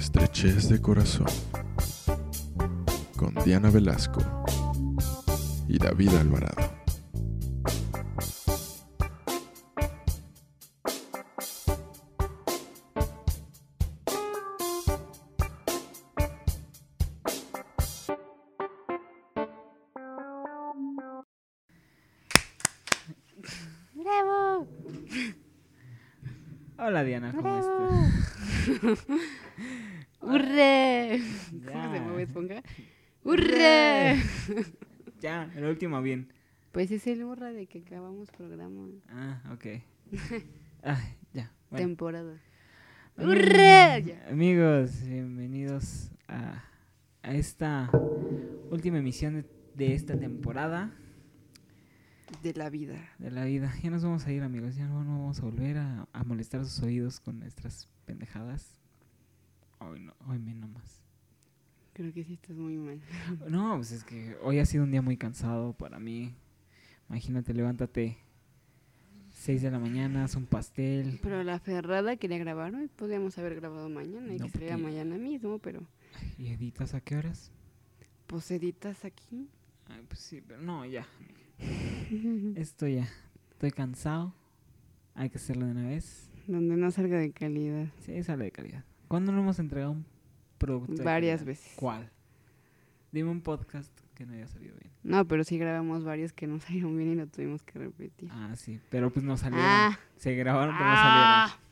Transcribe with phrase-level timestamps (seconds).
[0.00, 1.26] estrechez de corazón.
[3.16, 4.20] Con Diana Velasco
[5.68, 6.70] y David Alvarado.
[23.94, 24.66] ¡Bravo!
[26.78, 27.88] Hola Diana, ¿cómo ¡Bravo!
[28.00, 29.06] estás?
[30.20, 31.20] ¡Hurre!
[31.50, 31.92] ¿Cómo Ya.
[31.92, 32.62] se mueve Esponja?
[33.24, 34.16] ¡Hurre!
[35.20, 36.32] Ya, el último bien.
[36.72, 39.66] Pues es el hurra de que acabamos programa, Ah, ok.
[40.82, 41.52] Ay, ya.
[41.68, 41.86] Bueno.
[41.86, 42.40] temporada.
[43.18, 43.98] ¡Hurra!
[43.98, 44.28] Ya.
[44.30, 46.64] Amigos, bienvenidos a,
[47.22, 47.90] a esta
[48.70, 50.90] última emisión de, de esta temporada
[52.42, 52.96] De la vida.
[53.18, 53.74] de la vida.
[53.82, 54.76] Ya nos vamos a ir, amigos.
[54.76, 58.78] Ya no, no vamos a volver a, a molestar sus oídos con nuestras pendejadas.
[59.80, 61.02] Hoy no, hoy menos más.
[62.00, 62.98] Creo que sí estás muy mal.
[63.50, 66.34] No, pues es que hoy ha sido un día muy cansado para mí.
[67.10, 68.16] Imagínate, levántate
[69.32, 71.18] 6 de la mañana, haz un pastel.
[71.22, 72.88] Pero la ferrada quería grabar hoy.
[72.88, 75.82] Podríamos haber grabado mañana y No, que sería porque- mañana mismo, pero
[76.38, 77.52] ¿Y editas a qué horas?
[78.26, 79.50] pues editas aquí.
[79.88, 81.06] Ay, pues sí, pero no, ya.
[82.56, 83.08] Esto ya.
[83.50, 84.34] Estoy cansado.
[85.14, 86.30] Hay que hacerlo de una vez.
[86.46, 87.88] Donde no salga de calidad.
[88.06, 88.84] Sí, sale de calidad.
[89.06, 90.06] ¿Cuándo no hemos entregado un
[90.60, 91.02] producto?
[91.02, 91.72] Varias veces.
[91.76, 92.10] ¿Cuál?
[93.10, 94.92] Dime un podcast que no haya salido bien.
[95.02, 98.28] No, pero sí grabamos varios que no salieron bien y lo tuvimos que repetir.
[98.32, 98.78] Ah, sí.
[98.90, 99.66] Pero pues no salieron.
[99.66, 99.98] Ah.
[100.16, 101.46] Se grabaron, pero no Ah.
[101.48, 101.70] salieron.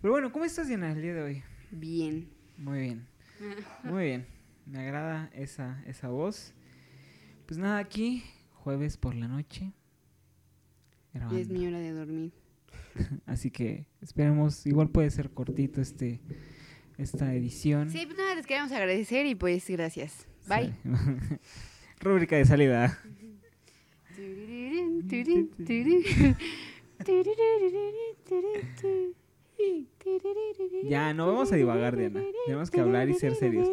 [0.00, 1.42] Pero bueno, ¿cómo estás, Diana, el día de hoy?
[1.70, 2.28] Bien.
[2.58, 3.06] Muy bien.
[3.84, 4.26] Muy bien.
[4.66, 6.52] Me agrada esa, esa voz.
[7.46, 9.72] Pues nada, aquí, jueves por la noche.
[11.32, 12.32] Es mi hora de dormir.
[13.26, 16.20] Así que esperemos, igual puede ser cortito este
[17.02, 17.90] esta edición.
[17.90, 20.26] Sí, pues nada, les queremos agradecer y pues gracias.
[20.46, 20.72] Bye.
[22.00, 22.98] Rúbrica de salida.
[30.84, 32.22] Ya, no vamos a divagar, Diana.
[32.46, 33.68] Tenemos que hablar y ser serios.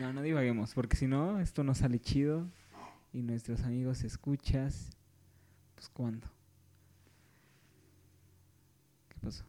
[0.00, 2.48] No, no divaguemos, porque si no, esto no sale chido.
[3.12, 4.90] Y nuestros amigos escuchas.
[5.74, 6.28] Pues cuándo.
[9.22, 9.44] ¿Qué pasó?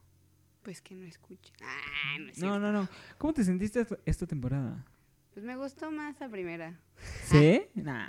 [0.62, 1.56] Pues que no escuchen.
[1.64, 2.88] Ah, no es No, no, no.
[3.18, 4.86] ¿Cómo te sentiste esta- esta temporada?
[5.34, 6.80] Pues me gustó más la primera.
[7.26, 7.64] ¿Sí?
[7.76, 8.08] Nah.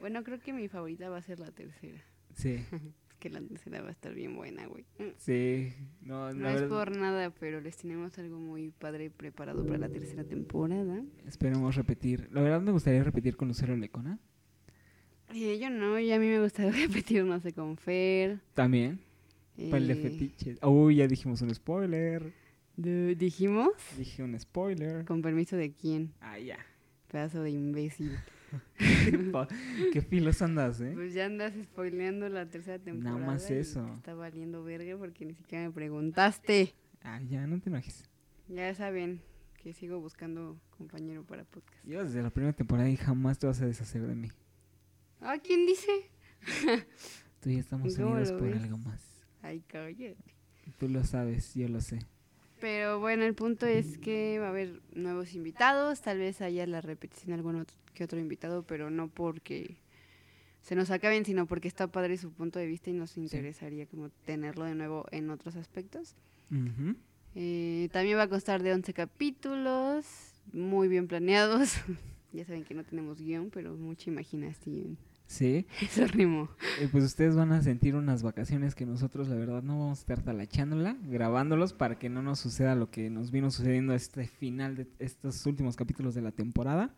[0.00, 2.02] Bueno, creo que mi favorita va a ser la tercera.
[2.34, 2.54] Sí,
[3.08, 4.84] Es que la tercera va a estar bien buena, güey.
[4.98, 5.04] Mm.
[5.16, 5.72] sí.
[6.02, 9.88] No, No es verdad- por nada, pero les tenemos algo muy padre preparado para la
[9.88, 11.00] tercera temporada.
[11.26, 12.28] Esperemos repetir.
[12.32, 14.18] La verdad me gustaría repetir con Lucero Lecona.
[15.32, 18.40] Eh, yo no, y a mí me gusta repetir, no sé, con Fer.
[18.52, 19.00] También.
[19.56, 20.58] Para el de eh, fetiches.
[20.62, 22.32] Uy, ya dijimos un spoiler.
[22.76, 25.04] dijimos, Dije un spoiler.
[25.04, 26.58] con permiso de quién, Ah, ya.
[27.10, 28.12] pedazo de imbécil.
[29.92, 30.92] Qué, filos andas, ¿eh?
[30.94, 33.18] Pues ya andas spoileando la tercera temporada.
[33.18, 33.84] más y eso.
[33.94, 36.74] está valiendo verga porque ni siquiera me preguntaste.
[37.02, 38.04] Ah, ya, no te enojes.
[38.48, 39.20] Ya saben
[39.62, 41.84] que sigo buscando compañero para podcast.
[41.84, 44.30] Yo desde la primera temporada y jamás te vas a deshacer de mí.
[45.20, 45.90] ¿Ah, quién dice?
[47.40, 48.62] Tú y yo estamos ¿Y cómo unidos por ves?
[48.62, 49.13] algo más.
[49.44, 50.16] Ay, cállate.
[50.78, 51.98] Tú lo sabes, yo lo sé.
[52.60, 56.80] Pero bueno, el punto es que va a haber nuevos invitados, tal vez haya la
[56.80, 59.76] repetición de algún otro, que otro invitado, pero no porque
[60.62, 64.08] se nos acaben, sino porque está padre su punto de vista y nos interesaría como
[64.24, 66.14] tenerlo de nuevo en otros aspectos.
[67.34, 70.06] Eh, también va a constar de 11 capítulos,
[70.54, 71.74] muy bien planeados.
[72.32, 74.96] ya saben que no tenemos guion, pero mucha imaginación.
[75.26, 75.66] Sí.
[75.80, 76.48] Eso rimó.
[76.80, 80.00] Eh, pues ustedes van a sentir unas vacaciones que nosotros, la verdad, no vamos a
[80.02, 84.76] estar talachándola, grabándolos para que no nos suceda lo que nos vino sucediendo este final
[84.76, 86.94] de estos últimos capítulos de la temporada.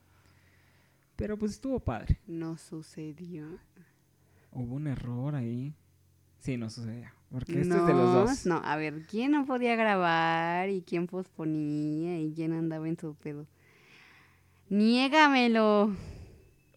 [1.17, 2.19] Pero pues estuvo padre.
[2.27, 3.47] No sucedió.
[4.53, 5.75] Hubo un error ahí.
[6.41, 7.11] Sí, no sucedió.
[7.31, 8.47] Porque esto es de los dos.
[8.47, 13.15] No, a ver, ¿quién no podía grabar y quién posponía y quién andaba en su
[13.15, 13.47] pedo?
[14.69, 15.89] Niégamelo.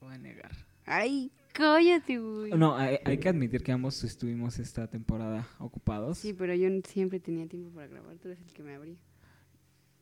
[0.02, 0.52] Lo voy a negar.
[0.86, 2.52] Ay, cállate, güey.
[2.54, 6.18] No, hay, hay que admitir que ambos estuvimos esta temporada ocupados.
[6.18, 8.96] Sí, pero yo siempre tenía tiempo para grabar, tú eres el que me abría.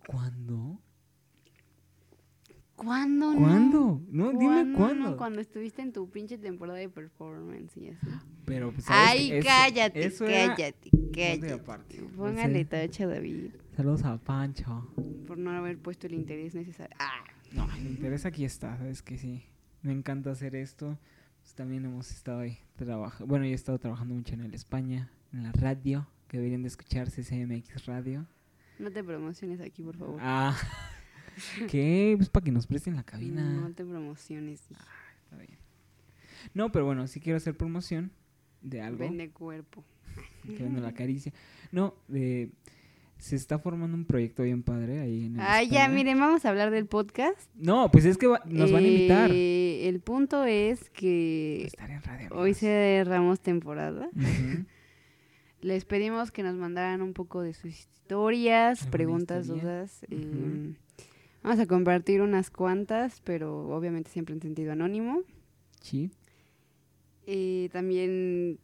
[0.05, 0.79] ¿Cuándo?
[2.75, 3.33] ¿Cuándo?
[3.35, 4.01] ¿Cuándo?
[4.09, 4.77] No, dime no?
[4.77, 5.17] cuándo.
[5.17, 8.07] Cuando estuviste en tu pinche temporada de performance y así.
[8.45, 9.31] Pero, pues, ¿sabes Ay?
[9.31, 11.53] Eso- cállate, eso cállate, cállate.
[11.53, 12.03] aparte.
[12.15, 14.87] Póngale tacha, David, Saludos a Pancho.
[15.25, 16.95] por no haber puesto el interés necesario.
[16.99, 19.43] Ah, No, el interés aquí está, sabes que sí.
[19.81, 20.99] Me encanta hacer esto.
[21.47, 23.25] Pues también hemos estado ahí trabajando.
[23.25, 26.67] Bueno, yo he estado trabajando mucho en el España, en la radio, que deberían de
[26.67, 28.27] escuchar CCMX Radio.
[28.79, 30.19] No te promociones aquí, por favor.
[30.21, 30.57] Ah,
[31.71, 32.15] ¿qué?
[32.17, 33.49] Pues para que nos presten la cabina.
[33.49, 34.59] No te promociones.
[34.59, 35.57] Está bien.
[36.53, 38.11] No, pero bueno, sí quiero hacer promoción
[38.61, 38.97] de algo.
[38.97, 39.85] Vende cuerpo.
[40.43, 41.31] Que vendo la caricia.
[41.71, 42.51] No, de,
[43.19, 46.49] se está formando un proyecto bien padre ahí en el Ah, ya, miren, vamos a
[46.49, 47.49] hablar del podcast.
[47.55, 49.31] No, pues es que va- nos van a invitar.
[49.33, 52.27] Eh, el punto es que Estar en radio.
[52.31, 52.57] hoy amigos.
[52.59, 54.09] cerramos temporada.
[55.61, 59.63] Les pedimos que nos mandaran un poco de sus historias, ¿Alguna preguntas, historia?
[59.63, 60.05] dudas.
[60.11, 60.73] Eh,
[61.41, 65.23] vamos a compartir unas cuantas, pero obviamente siempre en sentido anónimo.
[65.81, 66.11] Sí.
[67.25, 68.59] Eh, también,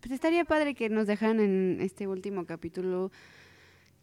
[0.00, 3.10] pues estaría padre que nos dejaran en este último capítulo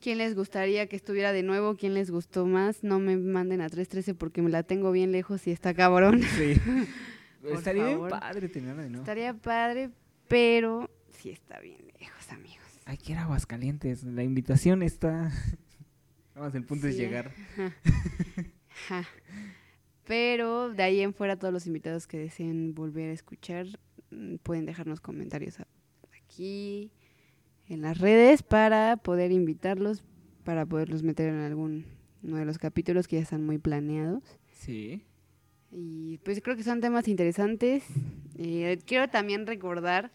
[0.03, 2.83] quién les gustaría que estuviera de nuevo, quién les gustó más.
[2.83, 6.21] No me manden a 313 porque me la tengo bien lejos y está cabrón.
[6.37, 6.53] Sí.
[7.43, 9.03] Estaría bien padre tenerla de nuevo.
[9.03, 9.89] Estaría padre,
[10.29, 12.65] pero sí está bien lejos, amigos.
[12.85, 14.03] Hay que ir a Aguascalientes.
[14.03, 15.31] La invitación está.
[16.35, 17.01] Vamos, el punto es Sí.
[17.01, 17.31] llegar.
[18.87, 19.05] Ja.
[20.05, 23.67] Pero de ahí en fuera todos los invitados que deseen volver a escuchar
[24.11, 25.57] mm, pueden dejarnos comentarios
[26.13, 26.91] aquí
[27.73, 30.03] en las redes para poder invitarlos,
[30.43, 31.85] para poderlos meter en algún
[32.23, 34.23] uno de los capítulos que ya están muy planeados.
[34.51, 35.03] Sí.
[35.71, 37.83] Y pues creo que son temas interesantes.
[38.37, 40.11] Eh, quiero también recordar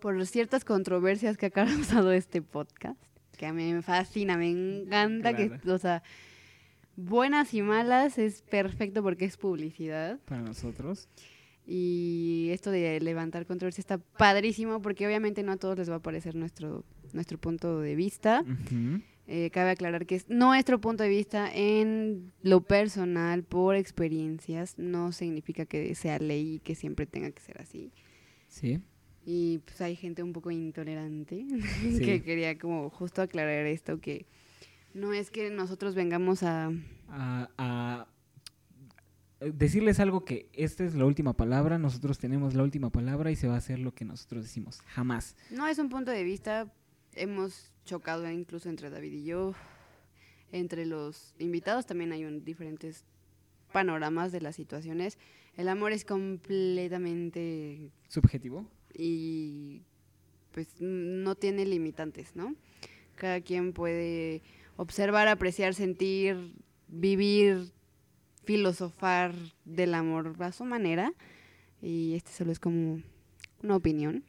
[0.00, 3.00] por ciertas controversias que ha causado este podcast,
[3.36, 6.02] que a mí me fascina, me encanta que, o sea,
[6.96, 10.18] buenas y malas es perfecto porque es publicidad.
[10.24, 11.08] Para nosotros.
[11.66, 16.02] Y esto de levantar controversia está padrísimo porque obviamente no a todos les va a
[16.02, 18.44] parecer nuestro, nuestro punto de vista.
[19.28, 25.12] Eh, cabe aclarar que es nuestro punto de vista en lo personal, por experiencias, no
[25.12, 27.92] significa que sea ley y que siempre tenga que ser así.
[28.48, 28.80] Sí.
[29.24, 31.46] Y pues hay gente un poco intolerante
[31.80, 32.00] Sí.
[32.00, 34.26] que quería como justo aclarar esto, que
[34.94, 36.72] no es que nosotros vengamos a...
[37.08, 38.08] a, a
[39.52, 43.48] decirles algo que esta es la última palabra, nosotros tenemos la última palabra y se
[43.48, 44.80] va a hacer lo que nosotros decimos.
[44.86, 45.36] Jamás.
[45.50, 46.72] No es un punto de vista,
[47.14, 49.54] hemos chocado incluso entre David y yo,
[50.52, 53.04] entre los invitados también hay un, diferentes
[53.72, 55.18] panoramas de las situaciones.
[55.56, 58.66] El amor es completamente Subjetivo.
[58.94, 59.82] y
[60.52, 62.54] pues no tiene limitantes, ¿no?
[63.16, 64.42] Cada quien puede
[64.76, 66.54] observar, apreciar, sentir,
[66.88, 67.72] vivir,
[68.44, 69.34] filosofar
[69.64, 71.12] del amor a su manera
[71.80, 73.00] y este solo es como
[73.62, 74.24] una opinión.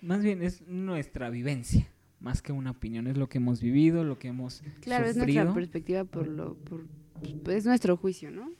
[0.00, 1.88] Más bien es nuestra vivencia,
[2.20, 3.06] más que una opinión.
[3.06, 5.44] Es lo que hemos vivido, lo que hemos Claro, es sufrido.
[5.44, 6.84] nuestra perspectiva por lo por
[7.42, 8.52] pues, es nuestro juicio, ¿no?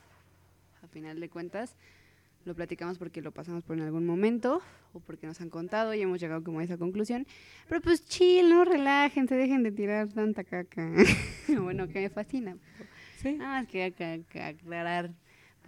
[0.83, 1.77] A final de cuentas
[2.45, 6.01] lo platicamos porque lo pasamos por en algún momento o porque nos han contado y
[6.01, 7.27] hemos llegado como a esa conclusión.
[7.69, 10.91] Pero pues chill, no relájense, dejen de tirar tanta caca.
[11.63, 12.57] bueno, que me fascina.
[13.21, 13.35] Sí.
[13.35, 15.13] Nada más que aclarar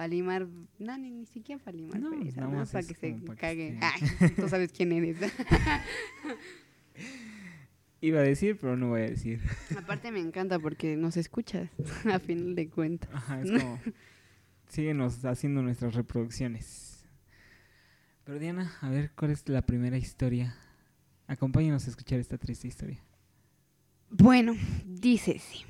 [0.00, 3.78] Palimar, no, ni, ni siquiera Palimar, No, Pérez, nada más para que se para cague.
[3.82, 4.00] Ay,
[4.36, 5.18] tú sabes quién eres.
[8.00, 9.42] Iba a decir, pero no voy a decir.
[9.76, 11.68] Aparte me encanta porque nos escuchas,
[12.10, 13.10] a final de cuentas.
[13.12, 13.78] Ajá, es como...
[14.68, 17.04] síguenos haciendo nuestras reproducciones.
[18.24, 20.56] Pero Diana, a ver, ¿cuál es la primera historia?
[21.26, 23.04] Acompáñanos a escuchar esta triste historia.
[24.08, 24.54] Bueno,
[24.86, 25.66] dice sí.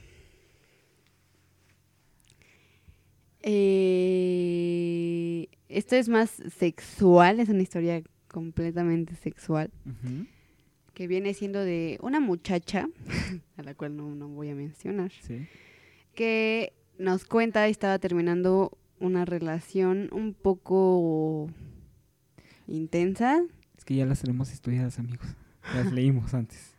[3.43, 9.71] Eh, esto es más sexual, es una historia completamente sexual,
[10.95, 12.89] que viene siendo de una muchacha,
[13.57, 15.47] a la cual no, no voy a mencionar, Sí.
[16.15, 21.49] que nos cuenta y estaba terminando una relación un poco
[22.67, 23.43] intensa,
[23.77, 25.27] Es que ya las tenemos estudiadas, amigos.
[25.75, 26.75] Las leímos antes.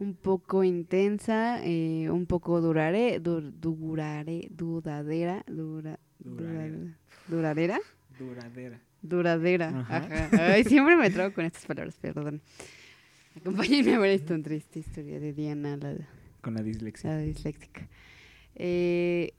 [0.00, 6.68] Un poco intensa, eh, un poco durare, dur- durare, dudadera, dura, Duradera.
[6.68, 6.96] dura-
[7.28, 7.80] duradera,
[8.18, 8.80] Duradera.
[9.02, 9.68] duradera.
[9.80, 9.96] Ajá.
[9.98, 10.52] Ajá.
[10.54, 12.40] Ay, siempre me trago con estas palabras, perdón.
[13.36, 15.94] Acompáñenme a ver esta triste historia de Diana, la,
[16.40, 17.10] Con la dislexia.
[17.10, 17.88] la disléxica.
[18.56, 19.32] Eh,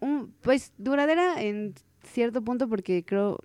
[0.00, 3.38] un- pues duradera en cierto punto porque creo,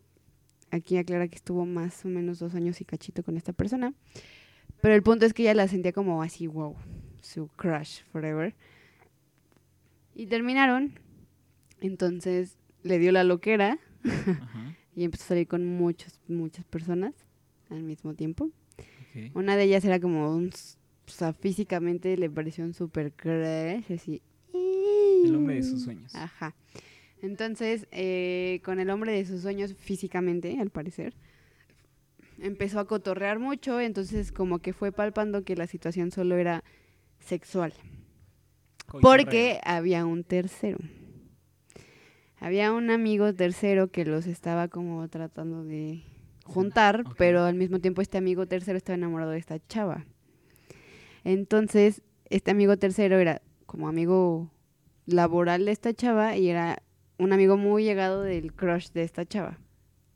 [0.71, 3.93] aquí aclara que estuvo más o menos dos años y cachito con esta persona.
[4.81, 6.75] Pero el punto es que ella la sentía como así, wow,
[7.21, 8.55] su crush forever.
[10.15, 10.99] Y terminaron.
[11.81, 14.75] Entonces le dio la loquera Ajá.
[14.95, 17.13] y empezó a salir con muchas, muchas personas
[17.69, 18.49] al mismo tiempo.
[19.33, 24.21] Una de ellas era como un, o sea, físicamente le pareció un super crush, así.
[24.53, 26.15] El hombre de sus sueños.
[26.15, 26.55] Ajá.
[27.21, 31.13] Entonces, eh, con el hombre de sus sueños físicamente, al parecer,
[32.41, 36.63] empezó a cotorrear mucho, entonces como que fue palpando que la situación solo era
[37.19, 37.73] sexual.
[39.01, 40.79] Porque había un tercero.
[42.39, 46.03] Había un amigo tercero que los estaba como tratando de
[46.45, 50.05] juntar, pero al mismo tiempo este amigo tercero estaba enamorado de esta chava.
[51.23, 54.49] Entonces, este amigo tercero era como amigo
[55.05, 56.81] laboral de esta chava y era
[57.17, 59.59] un amigo muy llegado del crush de esta chava.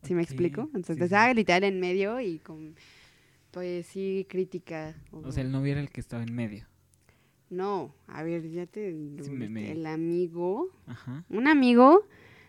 [0.04, 0.64] ¿Sí me explico?
[0.66, 1.16] sí, Entonces, sí.
[1.18, 2.76] ah, literal en medio y con,
[3.52, 4.96] pues sí, crítica.
[5.12, 6.66] O sea, el novio era el que estaba en medio.
[7.50, 8.92] No, a ver, ya te...
[9.22, 11.24] Sí, me- me- El amigo, Ajá.
[11.30, 12.02] un amigo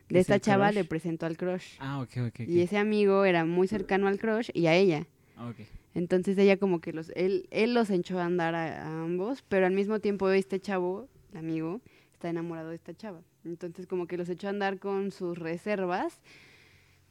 [0.08, 0.74] ¿Qué de es esta chava crush?
[0.76, 1.76] le presentó al crush.
[1.78, 2.40] Ah, ok, ok.
[2.40, 5.06] Y ese amigo era muy cercano al crush y a ella.
[5.36, 5.56] Ah, ok.
[5.94, 9.66] Entonces ella como que los, él, él los echó a andar a, a ambos, pero
[9.66, 11.80] al mismo tiempo este chavo, el amigo,
[12.12, 13.20] está enamorado de esta chava.
[13.44, 16.18] Entonces como que los echó a andar con sus reservas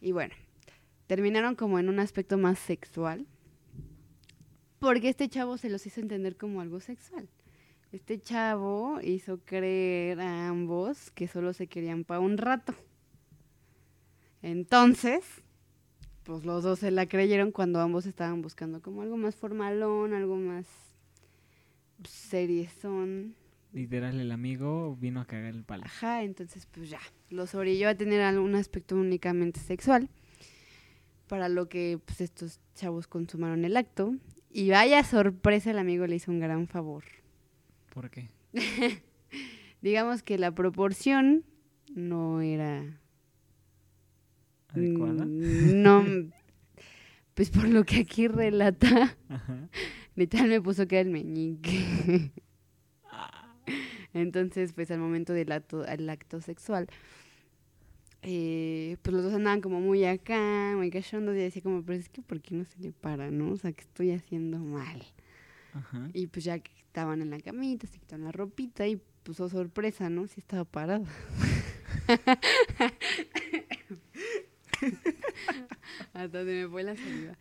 [0.03, 0.35] y bueno,
[1.07, 3.25] terminaron como en un aspecto más sexual,
[4.79, 7.29] porque este chavo se los hizo entender como algo sexual.
[7.93, 12.75] Este chavo hizo creer a ambos que solo se querían para un rato.
[14.41, 15.23] Entonces,
[16.23, 20.35] pues los dos se la creyeron cuando ambos estaban buscando como algo más formalón, algo
[20.35, 20.65] más
[22.03, 23.35] seriezón.
[23.73, 25.83] Literal, el amigo vino a cagar el palo.
[25.85, 26.99] Ajá, entonces pues ya,
[27.29, 30.09] los orilló a tener algún aspecto únicamente sexual,
[31.27, 34.15] para lo que pues estos chavos consumaron el acto.
[34.51, 37.03] Y vaya sorpresa, el amigo le hizo un gran favor.
[37.91, 38.29] ¿Por qué?
[39.81, 41.43] Digamos que la proporción
[41.95, 42.99] no era
[44.69, 45.25] ¿Adecuada?
[45.25, 46.05] Mm, No,
[47.33, 49.69] pues por lo que aquí relata, Ajá.
[50.15, 52.31] literal me puso que era el meñique.
[54.13, 56.87] Entonces, pues al momento del acto, acto sexual,
[58.21, 62.09] eh, pues los dos andaban como muy acá, muy cachondos, y decía como, pero es
[62.09, 63.51] que ¿por qué no se le para, no?
[63.51, 65.03] O sea, que estoy haciendo mal.
[65.73, 66.09] Ajá.
[66.13, 70.09] Y pues ya que estaban en la camita, se quitaron la ropita y puso sorpresa,
[70.09, 70.27] ¿no?
[70.27, 71.05] Sí estaba parado.
[76.13, 77.37] Hasta se me fue la saliva.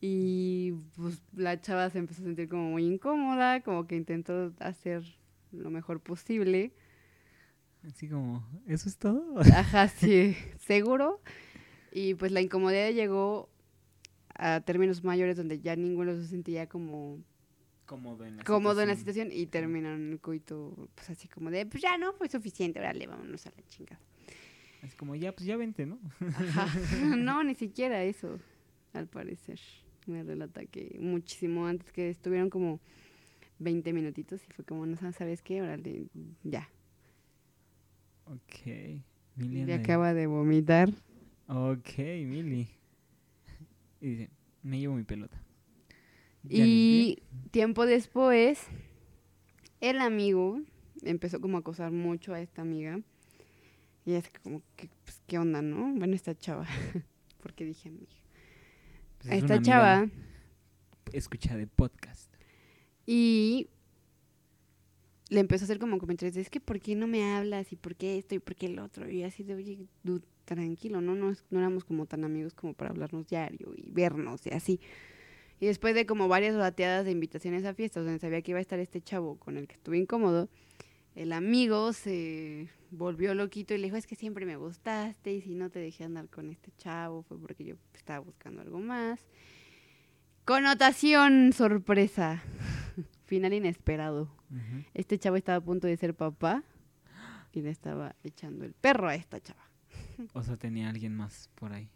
[0.00, 5.02] Y pues la chava se empezó a sentir como muy incómoda, como que intentó hacer
[5.54, 6.72] lo mejor posible.
[7.86, 9.38] Así como, ¿eso es todo?
[9.40, 11.20] Ajá, sí, seguro.
[11.92, 13.48] Y pues la incomodidad llegó
[14.34, 17.18] a términos mayores donde ya ninguno se sentía como
[17.86, 19.28] Cómodo en la cómodo en la situación.
[19.28, 23.06] situación y terminaron el coito pues así como de pues ya no fue suficiente, órale,
[23.06, 24.00] vámonos a la chingada.
[24.84, 25.98] Así como, ya, pues ya vente, ¿no?
[26.20, 26.66] Ajá.
[27.16, 28.38] no, ni siquiera eso,
[28.92, 29.58] al parecer.
[30.06, 32.80] Me relata que muchísimo antes que estuvieron como
[33.64, 36.06] 20 minutitos y fue como, no sabes qué, órale,
[36.44, 36.70] ya.
[38.26, 39.02] Ok.
[39.36, 40.90] Mili Y acaba de vomitar.
[41.48, 42.68] Ok, Mili.
[44.00, 44.30] Y dice,
[44.62, 45.40] me llevo mi pelota.
[46.42, 48.66] Ya Y tiempo después,
[49.80, 50.60] el amigo
[51.02, 53.00] empezó como a acosar mucho a esta amiga.
[54.04, 55.90] Y es como, que, pues, ¿qué onda, no?
[55.94, 56.66] Bueno, esta chava.
[57.42, 58.12] Porque dije amiga.
[59.18, 60.06] Pues a es esta chava.
[61.12, 62.33] Escucha de podcast.
[63.06, 63.68] Y
[65.28, 67.72] le empezó a hacer como comentarios de, es que ¿por qué no me hablas?
[67.72, 68.34] ¿Y por qué esto?
[68.34, 69.10] ¿Y por qué el otro?
[69.10, 69.86] Y así de, oye,
[70.44, 71.14] tranquilo, ¿no?
[71.14, 74.80] No, no éramos como tan amigos como para hablarnos diario y vernos y así.
[75.60, 78.62] Y después de como varias bateadas de invitaciones a fiestas donde sabía que iba a
[78.62, 80.48] estar este chavo con el que estuve incómodo,
[81.14, 85.54] el amigo se volvió loquito y le dijo, es que siempre me gustaste y si
[85.54, 89.20] no te dejé andar con este chavo fue porque yo estaba buscando algo más.
[90.44, 92.42] Connotación sorpresa.
[93.24, 94.28] Final inesperado.
[94.92, 96.62] Este chavo estaba a punto de ser papá
[97.52, 99.70] y le estaba echando el perro a esta chava.
[100.32, 101.88] O sea, tenía alguien más por ahí.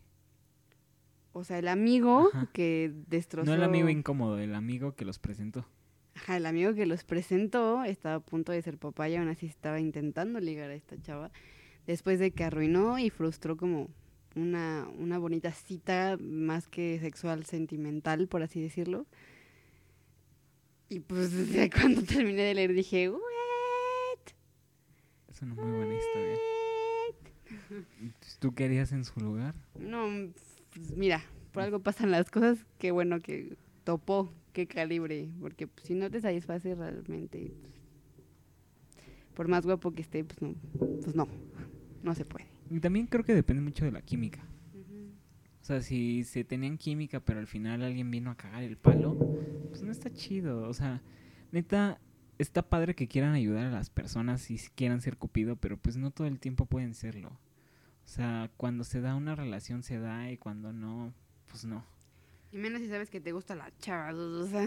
[1.33, 2.49] O sea, el amigo Ajá.
[2.53, 3.47] que destrozó...
[3.47, 5.67] No el amigo incómodo, el amigo que los presentó.
[6.15, 9.47] Ajá, el amigo que los presentó estaba a punto de ser papá y aún así
[9.47, 11.31] estaba intentando ligar a esta chava.
[11.87, 13.89] Después de que arruinó y frustró como
[14.35, 19.07] una, una bonita cita más que sexual, sentimental, por así decirlo.
[20.89, 23.21] Y pues desde cuando terminé de leer dije, ¿what?
[25.31, 26.37] Es una muy buena historia.
[28.39, 29.55] ¿Tú qué harías en su lugar?
[29.79, 30.07] No,
[30.75, 32.59] pues, mira, por algo pasan las cosas.
[32.79, 35.29] Qué bueno que topó, qué calibre.
[35.41, 37.75] Porque pues, si no te satisface realmente, pues,
[39.35, 40.55] por más guapo que esté, pues no,
[41.03, 41.29] pues no,
[42.03, 42.47] no se puede.
[42.71, 44.45] Y también creo que depende mucho de la química.
[45.69, 49.19] O sea, si se tenían química, pero al final alguien vino a cagar el palo,
[49.69, 50.67] pues no está chido.
[50.67, 51.03] O sea,
[51.53, 52.01] neta,
[52.39, 55.99] está padre que quieran ayudar a las personas y si quieran ser cupido, pero pues
[55.99, 57.29] no todo el tiempo pueden serlo.
[57.29, 61.13] O sea, cuando se da una relación se da y cuando no,
[61.51, 61.85] pues no.
[62.51, 64.67] Y menos si sabes que te gusta la chava, o sea,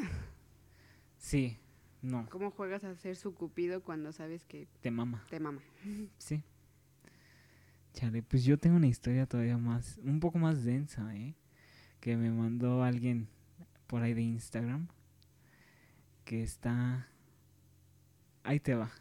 [1.18, 1.58] Sí,
[2.04, 5.26] no, ¿cómo juegas a ser su cupido cuando sabes que te mama.
[5.32, 5.62] te mama?
[6.20, 6.44] Sí.
[7.94, 11.36] Chale, pues yo tengo una historia todavía más, un poco más densa, ¿eh?
[12.00, 13.28] Que me mandó alguien
[13.88, 14.88] por ahí de Instagram.
[16.26, 17.08] Que está...
[18.44, 18.92] Ahí te va.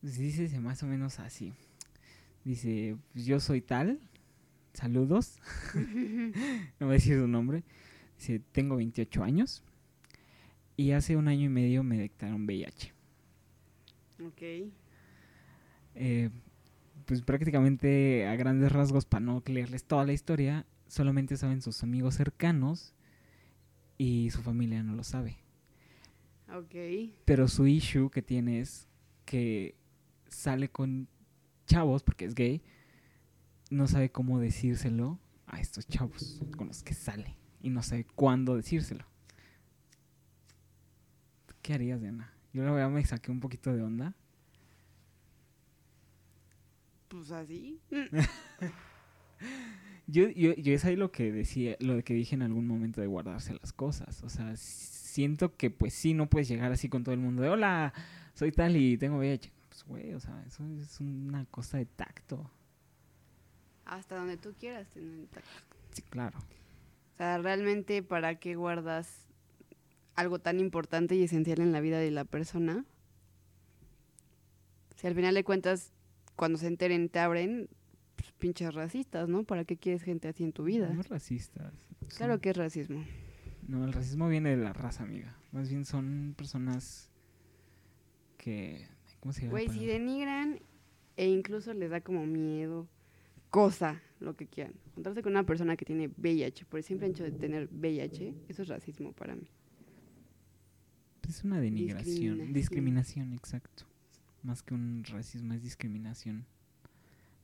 [0.00, 1.52] Pues dice más o menos así.
[2.44, 4.00] Dice, pues yo soy tal.
[4.72, 5.38] Saludos.
[5.74, 7.64] no voy a decir su nombre.
[8.16, 9.64] Dice, tengo 28 años.
[10.76, 12.92] Y hace un año y medio me detectaron VIH.
[14.24, 14.42] Ok.
[15.94, 16.30] Eh,
[17.06, 22.16] pues prácticamente a grandes rasgos, para no leerles toda la historia, solamente saben sus amigos
[22.16, 22.94] cercanos
[23.96, 25.38] y su familia no lo sabe.
[26.54, 26.74] Ok.
[27.24, 28.88] Pero su issue que tiene es
[29.24, 29.76] que
[30.28, 31.08] sale con
[31.66, 32.62] chavos, porque es gay,
[33.70, 38.56] no sabe cómo decírselo a estos chavos con los que sale y no sabe cuándo
[38.56, 39.04] decírselo.
[41.62, 42.32] ¿Qué harías, Diana?
[42.52, 44.14] Yo la verdad me saqué un poquito de onda.
[47.08, 47.80] Pues así.
[50.08, 53.08] Yo, yo, yo es ahí lo que decía, lo que dije en algún momento de
[53.08, 54.22] guardarse las cosas.
[54.22, 57.48] O sea, siento que pues sí, no puedes llegar así con todo el mundo de
[57.48, 57.92] hola,
[58.32, 59.50] soy tal y tengo VIH.
[59.68, 62.48] Pues güey, o sea, eso es una cosa de tacto.
[63.84, 65.76] Hasta donde tú quieras tener tacto.
[65.90, 66.38] Sí, claro.
[66.38, 69.26] O sea, realmente, ¿para qué guardas
[70.14, 72.84] algo tan importante y esencial en la vida de la persona?
[74.94, 75.92] Si al final de cuentas,
[76.36, 77.68] cuando se enteren, te abren,
[78.14, 79.44] pues, pinches racistas, ¿no?
[79.44, 80.90] ¿Para qué quieres gente así en tu vida?
[80.92, 81.72] No racistas.
[82.16, 83.04] Claro son- que es racismo.
[83.66, 85.36] No, el racismo viene de la raza, amiga.
[85.50, 87.10] Más bien son personas
[88.36, 88.86] que...
[89.20, 89.52] ¿Cómo se llama?
[89.52, 90.60] Güey, si denigran
[91.16, 92.86] e incluso les da como miedo,
[93.50, 94.74] cosa, lo que quieran.
[94.94, 98.62] Juntarse con una persona que tiene VIH, por el simple hecho de tener VIH, eso
[98.62, 99.48] es racismo para mí.
[101.28, 102.04] Es una denigración.
[102.04, 102.52] Discriminación.
[102.52, 103.84] Discriminación, exacto.
[104.46, 106.46] Más que un racismo, es discriminación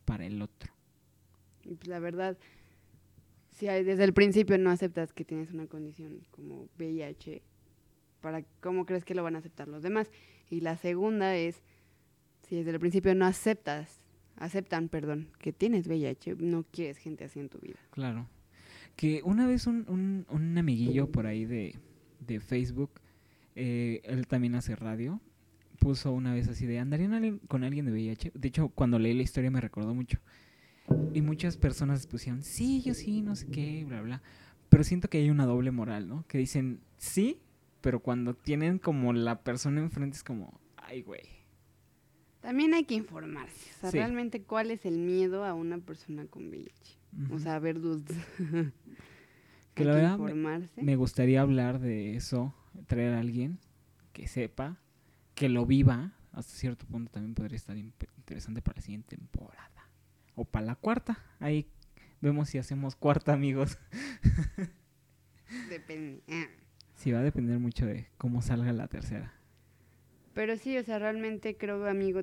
[0.05, 0.73] para el otro.
[1.65, 2.39] Y pues la verdad,
[3.51, 7.43] si hay- desde el principio no aceptas que tienes una condición como VIH,
[8.21, 10.11] ¿para cómo crees que lo van a aceptar los demás?
[10.49, 11.61] Y la segunda es,
[12.49, 14.01] si desde el principio no aceptas,
[14.37, 17.79] aceptan, perdón, que tienes VIH, no quieres gente así en tu vida.
[17.91, 18.29] Claro.
[18.97, 21.75] Que una vez un, un, un amiguillo por ahí de,
[22.21, 22.93] de Facebook,
[23.57, 25.21] eh, él también hace radio,
[25.83, 28.31] puso una vez así de, ¿andarían con alguien de VIH?
[28.35, 30.21] De hecho, cuando leí la historia me recordó mucho.
[31.13, 34.23] Y muchas personas pusieron, sí, yo sí, no sé qué, bla, bla.
[34.69, 36.25] Pero siento que hay una doble moral, ¿no?
[36.29, 37.41] Que dicen, sí,
[37.81, 41.23] pero cuando tienen como la persona enfrente es como, ay, güey.
[42.41, 43.99] También hay que informarse, o sea, Sí.
[43.99, 46.99] realmente cuál es el miedo a una persona con VIH.
[47.29, 47.39] O Ujú.
[47.41, 48.17] sea, a ver, dudes.
[49.75, 50.69] Que Hay la verdad me-.
[50.77, 52.55] Me gustaría hablar de eso,
[52.87, 53.59] traer a alguien
[54.13, 54.79] que sepa,
[55.43, 56.13] que lo viva.
[56.31, 59.91] Hasta cierto punto también podría estar interesante para la siguiente temporada.
[60.37, 61.19] O para la cuarta.
[61.41, 61.67] Ahí
[62.21, 63.77] vemos si hacemos cuarta, amigos.
[65.69, 66.23] Depende.
[66.29, 66.47] Ah.
[66.95, 69.35] Sí, va a depender mucho de cómo salga la tercera.
[70.33, 72.23] Pero sí, o sea, realmente creo, amigo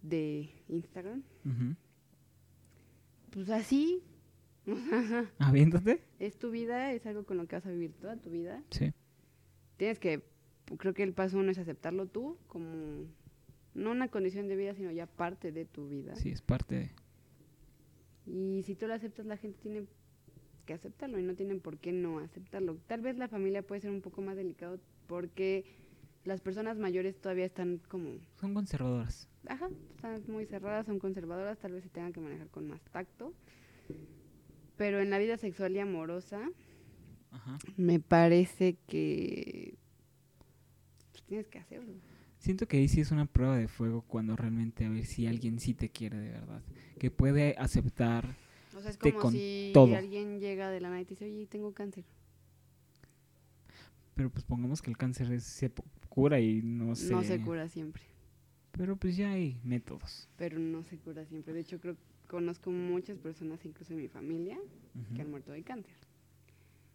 [0.00, 1.76] de Instagram, Ujú.
[3.30, 4.02] pues así,
[5.38, 6.02] ¿Aviéntate?
[6.18, 8.62] es tu vida, es algo con lo que vas a vivir toda tu vida.
[8.70, 8.94] Sí.
[9.76, 10.24] Tienes que,
[10.78, 13.04] creo que el paso uno es aceptarlo tú como,
[13.74, 16.14] no una condición de vida, sino ya parte de tu vida.
[16.16, 16.90] Sí, es parte de...
[18.26, 19.84] Y si tú lo aceptas, la gente tiene
[20.64, 22.78] que aceptarlo y no tienen por qué no aceptarlo.
[22.86, 25.64] Tal vez la familia puede ser un poco más delicado porque
[26.24, 29.28] las personas mayores todavía están como, Son conservadoras.
[29.46, 33.34] ajá, están muy cerradas, son conservadoras, tal vez se tengan que manejar con más tacto.
[34.78, 36.48] Pero en la vida sexual y amorosa,
[37.30, 37.58] Ajá.
[37.76, 39.76] me parece que
[41.26, 41.92] tienes que hacerlo.
[42.38, 45.58] Siento que ahí sí es una prueba de fuego cuando realmente a ver si alguien
[45.60, 46.62] sí te quiere de verdad.
[46.98, 48.36] Que puede aceptar
[48.76, 49.96] O sea, es como con si todo.
[49.96, 52.04] alguien llega de la nada y te dice, oye, tengo cáncer.
[54.14, 55.72] Pero pues pongamos que el cáncer es- se
[56.08, 57.10] cura y no se...
[57.12, 58.02] No se cura siempre.
[58.72, 60.28] Pero pues ya hay métodos.
[60.36, 61.52] pero no se cura siempre.
[61.54, 61.96] De hecho, creo
[62.28, 64.58] conozco muchas personas, incluso en mi familia,
[65.14, 65.94] que han muerto de cáncer.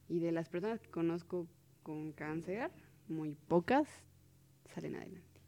[0.09, 1.47] Y de las personas que conozco
[1.83, 2.71] con cáncer,
[3.07, 3.87] muy pocas
[4.73, 5.41] salen adelante.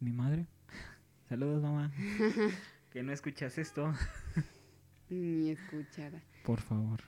[0.00, 0.46] Mi madre.
[1.28, 1.92] Saludos, mamá.
[2.90, 3.92] que no escuchas esto.
[5.10, 6.22] Ni escuchara.
[6.44, 7.00] Por favor.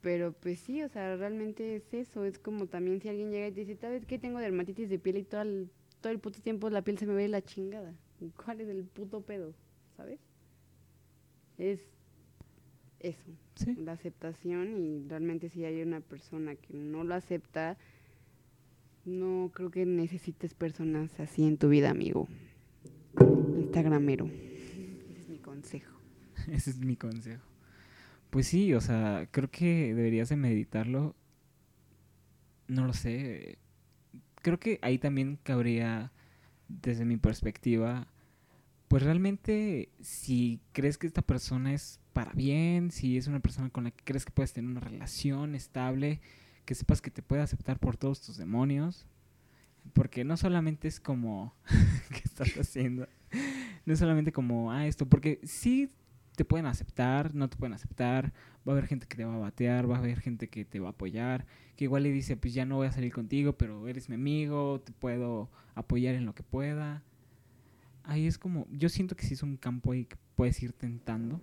[0.00, 2.24] Pero pues sí, o sea, realmente es eso.
[2.24, 4.18] Es como también si alguien llega y te dice, ¿sabes qué?
[4.18, 7.14] Tengo dermatitis de piel y todo el, todo el puto tiempo la piel se me
[7.14, 7.94] ve la chingada.
[8.44, 9.54] ¿Cuál es el puto pedo?
[9.96, 10.20] ¿Sabes?
[11.58, 11.80] Es,
[13.00, 13.74] eso, Sí.
[13.76, 17.76] la aceptación y realmente si hay una persona que no lo acepta,
[19.04, 22.28] no creo que necesites personas así en tu vida, amigo.
[23.58, 24.26] Instagramero.
[24.26, 25.92] Ese es mi consejo.
[26.50, 27.44] Ese es mi consejo.
[28.30, 31.14] Pues sí, o sea, creo que deberías de meditarlo.
[32.68, 33.58] No lo sé.
[34.36, 36.12] Creo que ahí también cabría,
[36.68, 38.08] desde mi perspectiva,
[38.88, 43.84] pues realmente si crees que esta persona es para bien, si es una persona con
[43.84, 46.20] la que crees que puedes tener una relación estable,
[46.64, 49.06] que sepas que te puede aceptar por todos tus demonios.
[49.94, 51.54] Porque no solamente es como,
[52.10, 53.08] ¿qué estás haciendo?
[53.84, 55.90] No es solamente como, ah, esto, porque sí
[56.36, 58.32] te pueden aceptar, no te pueden aceptar,
[58.66, 60.80] va a haber gente que te va a batear, va a haber gente que te
[60.80, 61.46] va a apoyar,
[61.76, 64.80] que igual le dice, pues ya no voy a salir contigo, pero eres mi amigo,
[64.80, 67.02] te puedo apoyar en lo que pueda.
[68.04, 71.40] Ahí es como, yo siento que sí es un campo ahí que puedes ir tentando,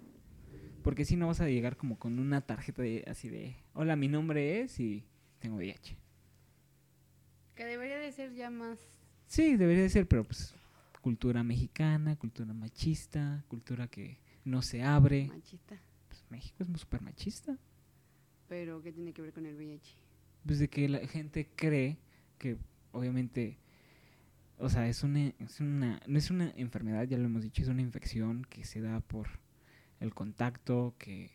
[0.82, 4.08] porque si no vas a llegar como con una tarjeta de, así de, hola, mi
[4.08, 5.06] nombre es y
[5.40, 5.98] tengo VIH.
[7.56, 8.80] Que debería de ser ya más...
[9.28, 10.56] Sí, debería de ser, pero pues
[11.02, 15.28] cultura mexicana, cultura machista, cultura que no se abre.
[15.28, 15.80] machista.
[16.08, 17.58] Pues México es súper machista.
[18.48, 19.96] Pero ¿qué tiene que ver con el VIH?
[20.46, 21.98] Pues de que la gente cree
[22.38, 22.58] que
[22.92, 23.58] obviamente,
[24.58, 27.68] o sea, es una, es una, no es una enfermedad, ya lo hemos dicho, es
[27.68, 29.28] una infección que se da por
[30.00, 31.32] el contacto, que,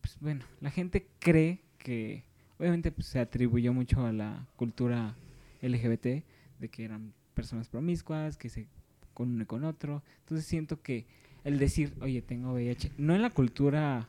[0.00, 2.24] pues bueno, la gente cree que,
[2.58, 5.16] obviamente pues, se atribuyó mucho a la cultura
[5.62, 6.24] LGBT,
[6.60, 8.68] de que eran personas promiscuas, que se
[9.14, 10.02] con uno y con otro.
[10.20, 11.06] Entonces siento que
[11.44, 14.08] el decir, oye, tengo VIH, no en la cultura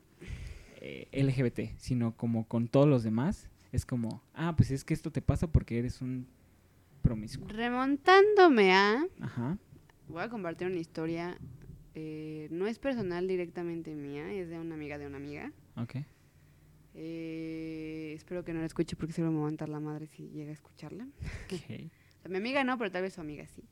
[0.81, 5.11] eh, LGBT, sino como con todos los demás, es como, ah, pues es que esto
[5.11, 6.27] te pasa porque eres un
[7.01, 7.47] promiscuo.
[7.47, 9.05] Remontándome a...
[9.19, 9.57] Ajá.
[10.07, 11.37] Voy a compartir una historia.
[11.95, 15.51] eh, no es personal directamente mía, es de una amiga de una amiga.
[15.75, 15.97] Ok.
[17.01, 20.27] Eh, espero que no la escuche porque seguro me va a aventar la madre si
[20.31, 21.07] llega a escucharla.
[21.45, 21.53] Ok.
[22.19, 23.63] O sea, mi amiga no, pero tal vez su amiga sí.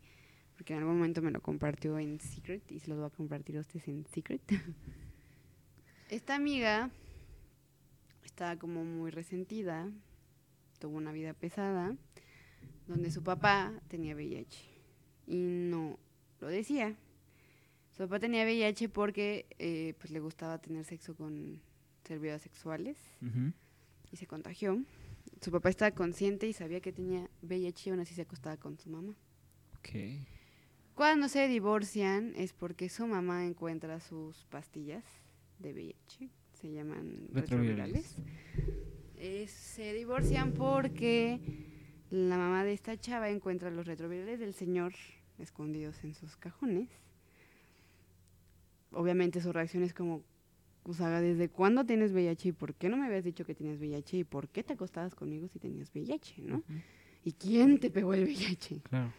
[0.55, 3.57] Porque en algún momento me lo compartió en secret y se los voy a compartir
[3.57, 4.41] a ustedes en secret.
[6.09, 6.89] Esta amiga
[8.23, 9.91] estaba como muy resentida,
[10.79, 11.93] tuvo una vida pesada,
[12.87, 14.63] donde su papá tenía VIH
[15.27, 15.99] y no
[16.39, 16.95] lo decía.
[17.91, 21.59] Su papá tenía VIH porque eh, pues le gustaba tener sexo con
[22.07, 22.97] servidoras sexuales
[24.11, 24.83] y se contagió.
[25.41, 28.77] Su papá estaba consciente y sabía que tenía VIH y aún así se acostaba con
[28.77, 29.13] su mamá.
[29.79, 29.89] Ok.
[30.95, 35.03] Cuando se divorcian es porque su mamá encuentra sus pastillas
[35.59, 38.15] de VIH, se llaman Retrovirales.
[38.15, 38.15] retrovirales.
[39.17, 41.39] Eh, se divorcian porque
[42.09, 44.93] la mamá de esta chava encuentra los retrovirales del señor
[45.39, 46.89] escondidos en sus cajones.
[48.91, 50.23] Obviamente su reacción es como,
[50.87, 53.77] o sea, ¿desde cuándo tienes VIH y por qué no me habías dicho que tenías
[53.79, 56.63] VIH y por qué te acostabas conmigo si tenías VIH, no?
[57.25, 58.81] ¿Y quién te pegó el VIH?
[58.89, 59.11] Claro.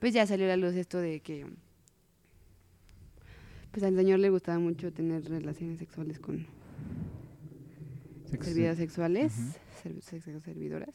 [0.00, 1.46] Pues ya salió a la luz esto de que
[3.70, 6.46] pues al señor le gustaba mucho tener relaciones sexuales con
[8.30, 9.32] Sexo- servidoras sexuales,
[10.00, 10.94] sexo servidoras.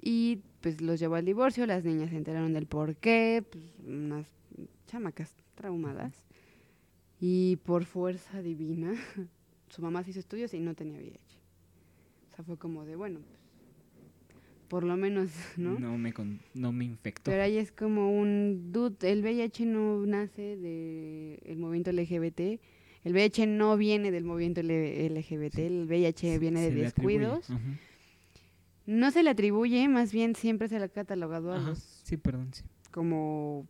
[0.00, 4.26] Y pues los llevó al divorcio, las niñas se enteraron del por qué, pues unas
[4.86, 6.12] chamacas traumadas.
[7.20, 8.94] Y por fuerza divina,
[9.68, 11.18] su mamá se hizo estudios y no tenía VIH.
[12.32, 13.38] O sea, fue como de, bueno, pues,
[14.68, 15.78] por lo menos, ¿no?
[15.78, 17.30] No me, con- no me infectó.
[17.30, 22.60] Pero ahí es como un dude, el VIH no nace del movimiento LGBT,
[23.04, 27.48] el VIH no viene del movimiento LGBT, el VIH Se- viene de descuidos.
[28.86, 31.68] No se le atribuye, más bien siempre se le ha catalogado a Ajá.
[31.70, 32.62] los Sí, perdón, sí.
[32.90, 33.66] como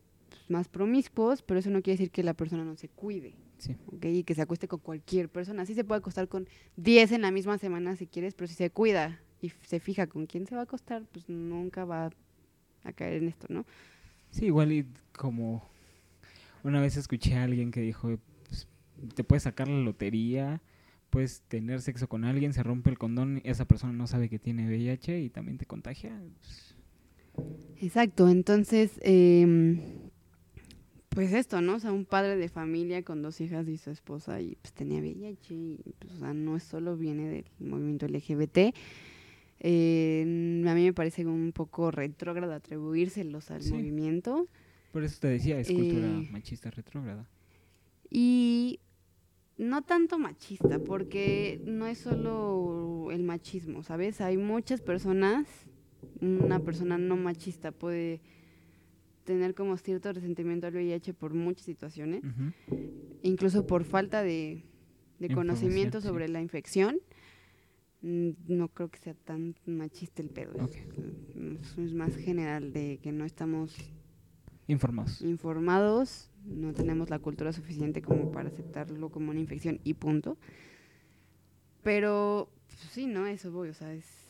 [0.48, 3.76] pues, más promiscuos, pero eso no quiere decir que la persona no se cuide, Sí.
[3.86, 4.04] ¿ok?
[4.06, 5.66] Y que se acueste con cualquier persona.
[5.66, 8.70] Sí se puede acostar con 10 en la misma semana si quieres, pero si se
[8.70, 12.10] cuida y se fija con quién se va a acostar, pues nunca va
[12.84, 13.66] a caer en esto, ¿no?
[14.30, 15.62] Sí, igual y como
[16.64, 18.68] una vez escuché a alguien que dijo, pues,
[19.14, 20.60] te puedes sacar la lotería,
[21.10, 24.66] puedes tener sexo con alguien, se rompe el condón, esa persona no sabe que tiene
[24.66, 26.18] VIH y también te contagia.
[26.36, 26.74] Pues,
[27.80, 29.80] Exacto, entonces, em,
[31.18, 31.74] pues esto, ¿no?
[31.74, 35.00] O sea, un padre de familia con dos hijas y su esposa y pues tenía
[35.00, 38.72] VIH y pues, o sea, no es solo viene del movimiento LGBT.
[39.58, 40.22] Eh,
[40.64, 43.72] a mí me parece un poco retrógrado atribuírselos al Sí.
[43.72, 44.46] movimiento
[44.92, 47.28] por eso te decía, es cultura Eh, machista retrógrada.
[48.08, 48.78] y
[49.56, 54.20] no tanto machista, porque no es solo el machismo, ¿sabes?
[54.20, 55.48] Hay muchas personas,
[56.20, 58.20] una persona no machista puede
[59.28, 62.22] tener como cierto resentimiento al VIH por muchas situaciones,
[63.22, 64.64] incluso por falta de
[65.34, 66.06] conocimiento sí.
[66.06, 66.96] sobre la infección,
[68.00, 70.54] mm, no creo que sea tan machista el pedo.
[71.60, 73.76] Es, es más general de que no estamos
[74.66, 75.20] Informados.
[75.20, 80.38] informados, no tenemos la cultura suficiente como para aceptarlo como una infección y punto.
[81.82, 83.26] Pero pues, sí, ¿no?
[83.26, 84.27] Eso voy, o sea, es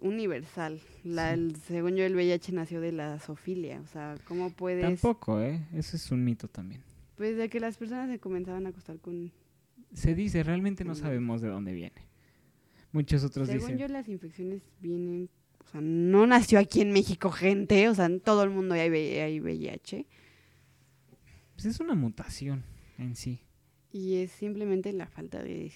[0.00, 0.80] universal.
[1.04, 1.40] La, Sí.
[1.40, 4.84] el- según yo, el VIH nació de la zoofilia, o sea, ¿cómo puedes...?
[4.84, 5.60] Tampoco, ¿eh?
[5.74, 6.82] Eso es un mito también.
[7.16, 9.32] Pues de que las personas se comenzaban a acostar con...
[9.94, 12.06] Se dice, realmente no sabemos de dónde viene.
[12.92, 13.78] Muchos otros Según dicen.
[13.78, 15.28] yo, las infecciones vienen...
[15.66, 18.80] O sea, no nació aquí en México gente, o sea, en todo el mundo hay,
[18.90, 20.06] hay VIH.
[21.54, 22.62] Pues es una mutación
[22.98, 23.40] en sí.
[23.92, 25.72] Y es simplemente la falta de,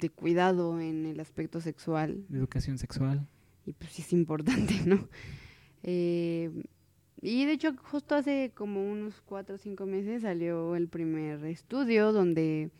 [0.00, 2.24] de cuidado en el aspecto sexual.
[2.28, 3.26] de educación sexual.
[3.66, 5.08] Y pues es importante, ¿no?
[5.82, 6.50] Eh,
[7.20, 12.12] y de hecho, justo hace como unos cuatro o cinco meses salió el primer estudio
[12.12, 12.70] donde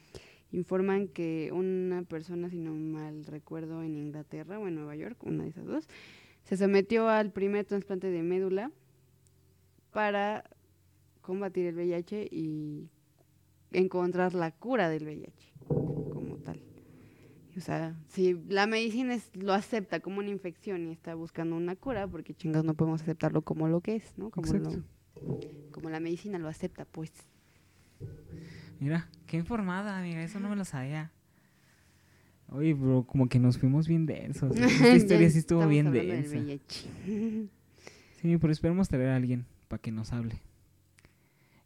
[0.51, 5.45] informan que una persona, si no mal recuerdo, en Inglaterra o en Nueva York, una
[5.45, 5.89] de esas dos,
[6.45, 8.71] se sometió al primer trasplante de médula
[9.93, 10.45] para
[11.21, 12.89] combatir el VIH y
[13.73, 16.02] encontrar la cura del VIH.
[17.57, 21.77] O sea, si la medicina es- lo acepta como una infección y está buscando una
[21.77, 24.31] cura, porque chingados no podemos aceptarlo como lo que es, ¿no?
[24.31, 24.71] Como, lo-
[25.71, 27.13] como la medicina lo acepta, pues.
[28.81, 30.23] Mira, qué informada, amiga.
[30.23, 31.13] Eso no me lo sabía.
[32.49, 34.55] Oye, bro, como que nos fuimos bien densos.
[34.57, 36.37] Esta historia sí estuvo bien densa.
[38.21, 40.41] Sí, pero esperemos traer a alguien para que nos hable.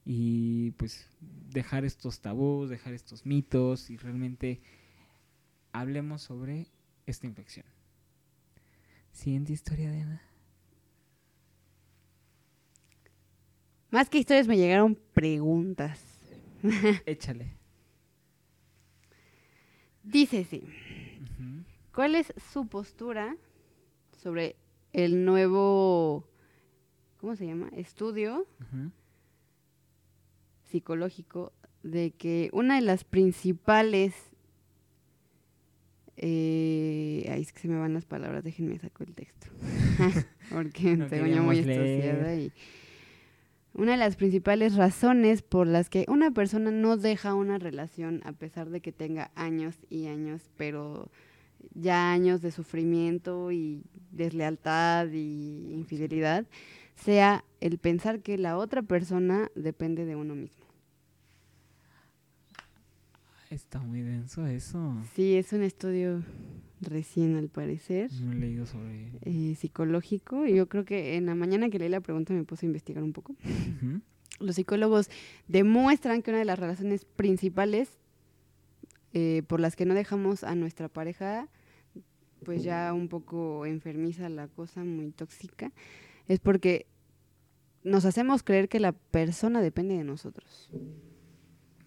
[0.06, 1.06] Y pues
[1.52, 4.60] dejar estos tabús, dejar estos mitos y realmente
[5.80, 6.68] hablemos sobre
[7.06, 7.66] esta infección.
[9.12, 10.22] Siguiente historia, Diana.
[13.90, 16.02] Más que historias me llegaron preguntas.
[17.06, 17.56] Échale.
[20.02, 20.64] Dice sí.
[21.94, 23.36] ¿Cuál es su postura
[24.12, 24.56] sobre
[24.92, 26.28] el nuevo,
[27.18, 27.68] ¿cómo se llama?
[27.74, 28.46] Estudio
[30.64, 34.14] psicológico de que una de las principales
[36.16, 39.48] eh, ay, es que se me van las palabras, déjenme saco el texto.
[40.50, 42.52] Porque No según yo muy estudiada y
[43.78, 48.32] una de las principales razones por las que una persona no deja una relación a
[48.32, 51.10] pesar de que tenga años y años, pero
[51.74, 56.46] ya años de sufrimiento y deslealtad y infidelidad,
[56.94, 60.65] sea el pensar que la otra persona depende de uno mismo.
[63.50, 64.96] Está muy denso eso.
[65.14, 66.22] Sí, es un estudio
[66.80, 69.12] recién al parecer, No he leído sobre...
[69.22, 72.68] eh, psicológico, yo creo que en la mañana que leí la pregunta me puse a
[72.68, 73.32] investigar un poco.
[73.44, 74.00] Ujú.
[74.40, 75.08] Los psicólogos
[75.48, 77.98] demuestran que una de las razones principales
[79.14, 81.48] eh, por las que no dejamos a nuestra pareja,
[82.44, 85.72] pues ya un poco enfermiza la cosa, muy tóxica,
[86.28, 86.86] es porque
[87.82, 90.68] nos hacemos creer que la persona depende de nosotros.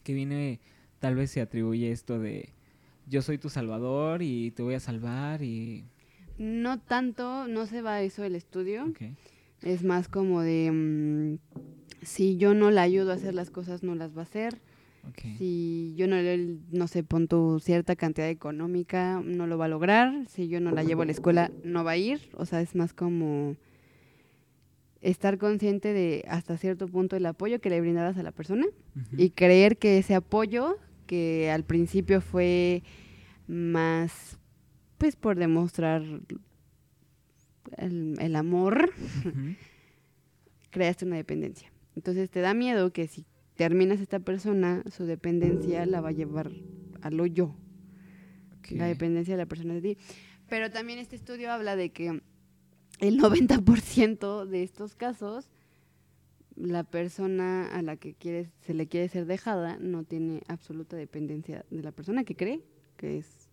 [0.03, 0.59] Que viene,
[0.99, 2.49] tal vez se atribuye esto de
[3.07, 5.85] yo soy tu salvador y te voy a salvar y...
[6.37, 8.93] No tanto, no se va a eso el estudio,
[9.61, 11.37] es más como de, mm,
[12.01, 14.61] si yo no la ayudo a hacer las cosas, no las va a hacer.
[15.37, 19.69] Si yo no le, no sé, pon tu cierta cantidad económica, no lo va a
[19.69, 20.27] lograr.
[20.27, 22.29] Si yo no la llevo a la escuela, no va a ir.
[22.33, 23.55] O sea, es más como
[25.01, 28.65] estar consciente de hasta cierto punto el apoyo que le brindabas a la persona
[29.17, 30.77] y creer que ese apoyo,
[31.09, 32.83] que al principio fue
[33.47, 34.37] más,
[34.99, 36.03] pues por demostrar
[37.77, 38.91] el, el amor,
[40.69, 41.71] creaste una dependencia.
[41.95, 46.51] Entonces te da miedo que si terminas esta persona, su dependencia la va a llevar
[47.01, 47.55] al hoyo.
[48.59, 48.73] Ok.
[48.73, 49.97] La dependencia de la persona de ti.
[50.47, 52.21] Pero también este estudio habla de que
[52.99, 55.49] el 90% de estos casos,
[56.59, 61.65] la persona a la que quiere, se le quiere ser dejada no tiene absoluta dependencia
[61.69, 62.61] de la persona que cree
[62.97, 63.49] que es.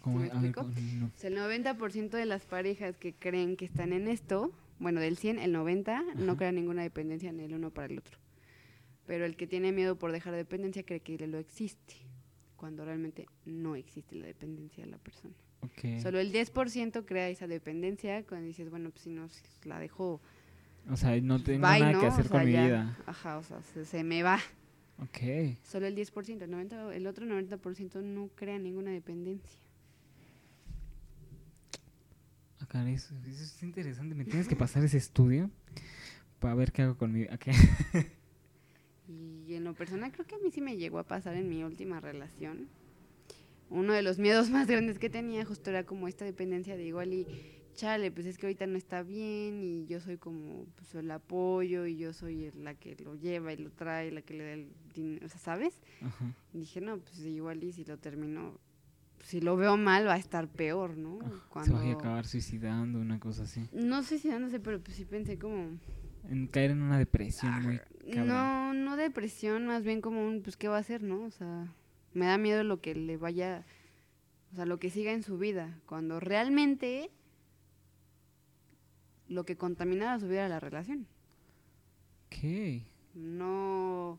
[0.00, 0.18] ¿Cómo?
[0.18, 0.60] ¿Sí me ver, explico?
[0.62, 0.74] ¿cómo?
[1.00, 1.06] no.
[1.06, 5.16] O sea, el 90% de las parejas que creen que están en esto, bueno, del
[5.16, 6.36] 100, el 90 no Ajá.
[6.36, 8.18] crea ninguna dependencia en el uno para el otro.
[9.06, 11.96] Pero el que tiene miedo por dejar dependencia cree que lo existe,
[12.56, 15.34] cuando realmente no existe la dependencia de la persona.
[16.00, 20.20] Solo el 10% crea esa dependencia cuando dices, bueno, pues si no, si la dejo,
[20.90, 22.00] O sea, no tengo bye, nada ¿no?
[22.00, 22.98] que O hacer sea, con mi ya, vida.
[23.06, 24.38] Ajá, o sea, se, se me va.
[24.98, 25.56] Ok.
[25.62, 29.58] Solo el 10%, el, 90, el otro 90% no crea ninguna dependencia.
[32.60, 34.14] Acá eso, eso es interesante.
[34.14, 35.50] Me tienes que pasar ese estudio
[36.38, 37.38] para ver qué hago con mi vida.
[39.48, 41.62] Y en lo personal creo que a mí sí me llegó a pasar en mi
[41.64, 42.68] última relación.
[43.68, 47.12] Uno de los miedos más grandes que tenía justo era como esta dependencia de igual
[47.12, 47.26] y
[47.74, 51.86] chale, pues es que ahorita no está bien y yo soy como pues, el apoyo
[51.86, 54.52] y yo soy el- la que lo lleva y lo trae, la que le da
[54.52, 55.80] el dinero, o sea, ¿sabes?
[56.02, 56.34] Ajá.
[56.52, 58.58] Y dije, no, pues igual y si lo termino,
[59.24, 61.18] si lo veo mal va a estar peor, ¿no?
[61.22, 63.68] Ajá, Se vaya a acabar suicidando, una cosa así.
[63.72, 65.78] No suicidándose, pero pues sí pensé como...
[66.28, 67.80] En caer en una depresión muy
[68.12, 68.28] cabrón.
[68.28, 71.22] No, no depresión, más bien como un, pues, ¿qué va a hacer, no?
[71.22, 71.72] O sea,
[72.14, 73.64] me da miedo lo que le vaya,
[74.52, 77.10] o sea, lo que siga en su vida, cuando realmente
[79.32, 81.06] lo que contaminaba su vida era la relación.
[82.26, 82.82] Ok.
[83.14, 84.18] No,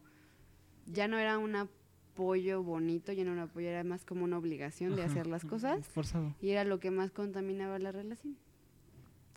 [0.85, 4.37] ya no era un apoyo bonito, ya no era un apoyo, era más como una
[4.37, 6.35] obligación de hacer las cosas Forzado.
[6.41, 8.37] y era lo que más contaminaba la relación.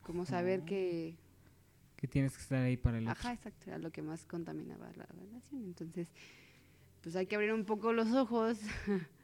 [0.02, 1.16] Como saber que
[1.96, 3.18] Que tienes que estar ahí para el otro.
[3.18, 5.64] Ajá, exacto, era lo que más contaminaba la relación.
[5.64, 6.12] Entonces,
[7.02, 8.58] pues hay que abrir un poco los ojos.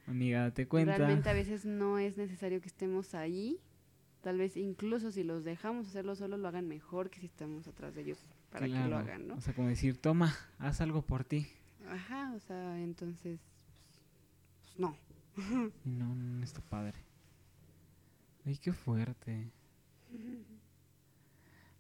[0.07, 0.97] Amiga, date cuenta.
[0.97, 3.61] Realmente a veces no es necesario que estemos ahí.
[4.23, 7.95] Tal vez incluso si los dejamos hacerlo solos, lo hagan mejor que si estamos atrás
[7.95, 8.19] de ellos
[8.51, 9.35] para que lo hagan, ¿no?
[9.35, 11.49] O sea, como decir, toma, haz algo por ti.
[11.89, 13.41] Ajá, o sea, entonces,
[14.65, 14.97] pues, no.
[15.85, 16.99] No, no está padre.
[18.45, 19.51] Ay, qué fuerte.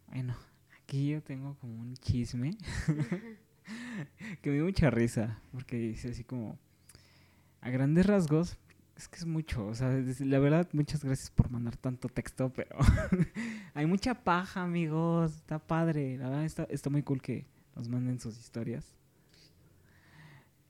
[0.08, 0.34] Bueno,
[0.76, 2.56] aquí yo tengo como un chisme
[4.42, 6.58] que me dio mucha risa, porque dice así como,
[7.60, 8.58] a grandes rasgos,
[9.02, 9.88] es que es mucho, o sea,
[10.20, 12.76] la verdad, muchas gracias por mandar tanto texto, pero
[13.74, 18.20] hay mucha paja, amigos, está padre, la verdad está, está muy cool que nos manden
[18.20, 18.94] sus historias.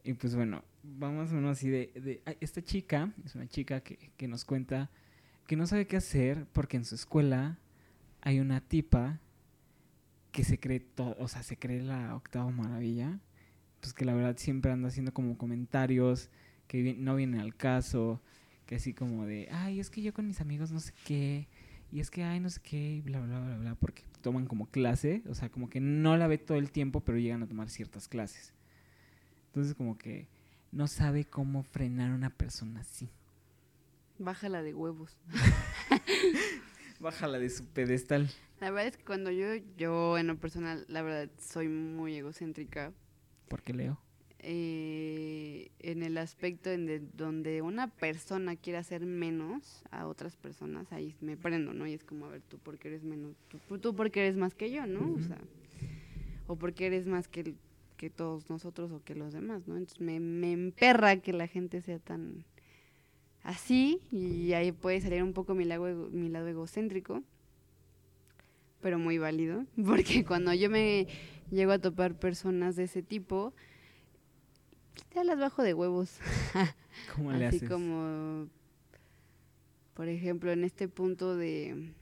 [0.04, 3.80] Y pues bueno, vamos a uno así de, de- ay, esta chica, es una chica
[3.80, 4.90] que, que nos cuenta
[5.46, 7.58] que no sabe qué hacer porque en su escuela
[8.22, 9.20] hay una tipa
[10.32, 13.18] que se cree todo, o sea, se cree la octava maravilla,
[13.80, 16.30] pues que la verdad siempre anda haciendo como comentarios
[16.66, 18.20] que no vienen al caso,
[18.66, 21.48] que así como de, ay, es que yo con mis amigos no sé qué,
[21.90, 24.70] y es que, ay, no sé qué, y bla, bla, bla, bla, porque toman como
[24.70, 27.68] clase, o sea, como que no la ve todo el tiempo, pero llegan a tomar
[27.68, 28.54] ciertas clases.
[29.46, 30.28] Entonces como que
[30.70, 33.10] no sabe cómo frenar a una persona así.
[34.18, 35.18] Bájala de huevos.
[37.00, 38.30] Bájala de su pedestal.
[38.60, 42.92] La verdad es que cuando yo, yo en lo personal, la verdad, soy muy egocéntrica.
[43.48, 44.00] Porque leo.
[44.42, 50.90] Eh, en el aspecto en de- donde una persona quiere hacer menos a otras personas,
[50.92, 51.86] ahí me prendo, ¿no?
[51.86, 54.70] Y es como, a ver, tú porque eres menos, tú, tú porque eres más que
[54.70, 55.12] yo, ¿no?
[55.14, 55.38] O sea,
[56.48, 57.54] o porque eres más que,
[57.96, 59.76] que todos nosotros o que los demás, ¿no?
[59.76, 62.44] Entonces me, me emperra que la gente sea tan
[63.44, 67.22] así y ahí puede salir un poco mi lado, mi lado egocéntrico,
[68.80, 71.06] pero muy válido, porque cuando yo me
[71.50, 73.52] llego a topar personas de ese tipo,
[75.14, 76.18] ya las bajo de huevos.
[77.14, 77.68] ¿Cómo le Así haces?
[77.68, 78.48] como,
[79.94, 81.92] por ejemplo, en este punto de,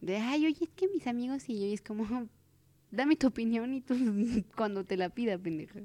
[0.00, 2.28] de, ay, oye, es que mis amigos y yo, y es como,
[2.90, 3.94] dame tu opinión y tú
[4.56, 5.80] cuando te la pida, pendeja.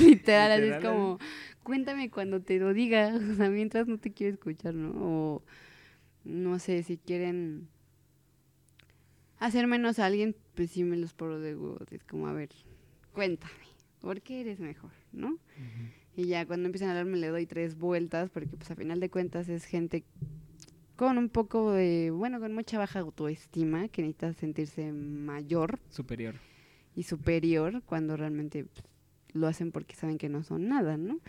[0.00, 1.18] Literal, así es como,
[1.62, 4.92] cuéntame cuando te lo diga, o sea, mientras no te quiero escuchar, ¿no?
[4.94, 5.42] O,
[6.24, 7.68] no sé, si quieren
[9.38, 11.90] hacer menos a alguien, pues sí me los poro de huevos.
[11.90, 12.50] Es como, a ver,
[13.12, 13.69] cuéntame,
[14.00, 15.38] ¿por qué eres mejor, no?
[16.16, 19.00] Y ya cuando empiezan a hablar me le doy tres vueltas porque pues a final
[19.00, 20.04] de cuentas es gente
[20.96, 26.34] con un poco de, bueno, con mucha baja autoestima que necesita sentirse mayor Superior.
[26.94, 28.84] y superior cuando realmente pues,
[29.32, 31.20] lo hacen porque saben que no son nada, ¿no?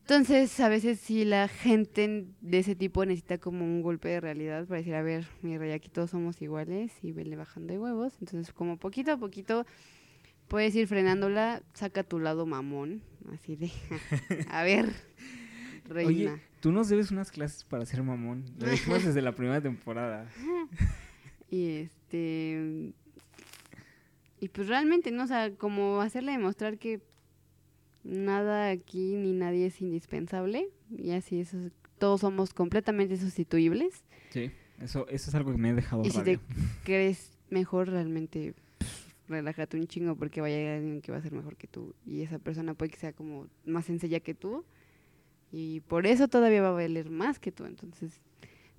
[0.00, 4.66] Entonces, a veces sí la gente de ese tipo necesita como un golpe de realidad
[4.66, 8.14] para decir, a ver, mi rey, aquí todos somos iguales y vele bajando de huevos.
[8.20, 9.66] Entonces, como poquito a poquito
[10.48, 13.70] puedes ir frenándola, saca tu lado mamón, así de,
[14.50, 14.92] a ver,
[15.84, 16.08] reina.
[16.34, 18.44] Oye, tú nos debes unas clases para ser mamón.
[18.58, 20.28] Lo dijimos desde la primera temporada.
[21.50, 22.92] Y este.
[24.38, 25.24] Y pues realmente, ¿no?
[25.24, 27.00] O sea, como hacerle demostrar que
[28.04, 30.68] nada aquí ni nadie es indispensable.
[30.94, 34.04] Y así, eso, es- todos somos completamente sustituibles.
[34.28, 34.50] Sí.
[34.80, 36.36] Eso, eso es algo que me ha dejado Y si rabia.
[36.38, 36.44] te
[36.84, 38.54] crees mejor, realmente
[39.28, 41.94] relájate un chingo porque vaya a llegar alguien que va a ser mejor que tú.
[42.06, 44.64] Y esa persona puede que sea como más sencilla que tú.
[45.52, 47.64] Y por eso todavía va a valer más que tú.
[47.64, 48.20] Entonces,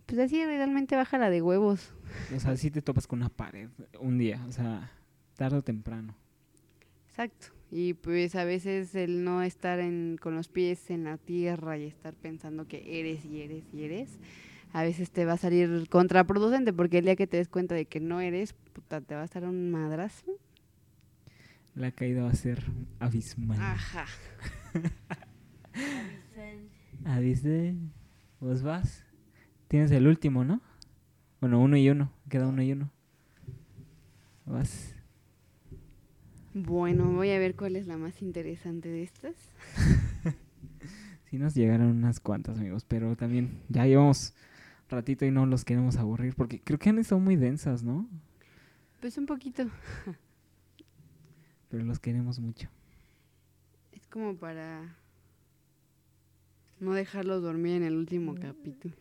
[0.06, 1.94] pues así realmente bájala de huevos.
[2.36, 3.70] O sea, si te topas con una pared
[4.00, 4.44] un día.
[4.48, 4.92] O sea,
[5.36, 6.16] tarde o temprano.
[7.08, 7.48] Exacto.
[7.72, 11.86] Y pues a veces el no estar en, con los pies en la tierra y
[11.86, 14.18] estar pensando que eres y eres y eres,
[14.72, 17.86] a veces te va a salir contraproducente porque el día que te des cuenta de
[17.86, 20.32] que no eres, puta, te va a estar un madrazo.
[21.76, 22.64] La caída va a ser
[23.00, 23.60] abismal.
[23.60, 24.06] Ajá.
[27.06, 27.76] Avise.
[28.40, 29.04] ¿Vos vas?
[29.68, 30.62] Tienes el último, ¿no?
[31.42, 32.12] Bueno, uno y uno.
[32.30, 32.92] Queda uno y uno.
[34.46, 34.96] Vas.
[36.54, 39.36] Bueno, voy a ver cuál es la más interesante de estas.
[41.30, 44.34] Sí nos llegaron unas cuantas, amigos, pero también ya llevamos
[44.90, 48.08] ratito y no los queremos aburrir porque creo que han estado muy densas, ¿no?
[49.02, 49.70] Pues un poquito.
[51.70, 52.70] Pero los queremos mucho.
[53.92, 54.98] Es como para
[56.80, 58.96] no dejarlos dormir en el último capítulo.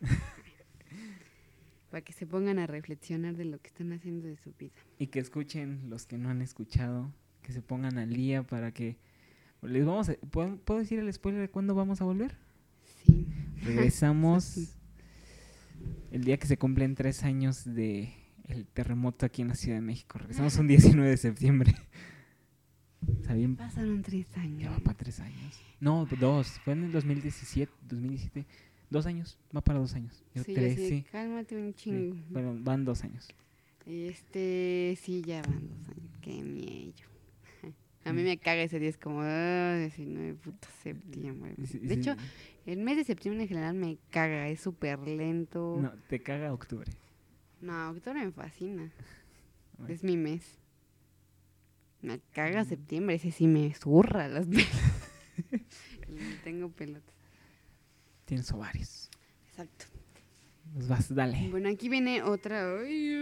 [1.89, 4.75] para que se pongan a reflexionar de lo que están haciendo de su vida.
[4.99, 7.11] Y que escuchen los que no han escuchado,
[7.41, 8.97] que se pongan al día para que
[9.61, 12.37] les vamos a, ¿puedo, ¿puedo decir el spoiler de cuándo vamos a volver?
[13.05, 13.27] Sí.
[13.63, 14.75] Regresamos.
[16.11, 18.13] el día que se cumplen tres años de
[18.47, 20.17] el terremoto aquí en la Ciudad de México.
[20.17, 21.75] Regresamos un 19 de septiembre.
[23.57, 24.61] Pasaron tres años.
[24.63, 25.61] ya va para tres años.
[25.79, 26.59] No, dos.
[26.65, 28.45] Fue en el 2017, 2017.
[28.89, 30.23] Dos años, va para dos años.
[30.33, 31.05] Yo Sí, tres, sí.
[31.11, 32.15] Cálmate un Sí, chingo.
[32.29, 33.27] Bueno, van dos años.
[33.85, 36.11] Este, sí, ya van dos años.
[36.21, 36.93] Qué miedo.
[38.09, 41.53] A mí me caga ese día, es como ah, 19 puta septiembre.
[41.57, 42.15] De hecho,
[42.65, 45.77] el mes de septiembre en general me caga, es súper lento.
[45.81, 46.91] no, te caga octubre.
[47.61, 48.91] No, octubre me fascina.
[49.77, 49.93] Bueno.
[49.93, 50.57] Es mi mes.
[52.01, 52.67] Me caga Mm.
[52.67, 54.47] septiembre, ese sí me zurra las
[56.43, 57.13] Tengo pelotas.
[58.25, 59.09] Tienes ovarios.
[59.49, 59.85] Exacto.
[60.73, 61.49] Pues vas, dale.
[61.49, 62.77] Bueno, aquí viene otra.
[62.79, 63.15] Ay,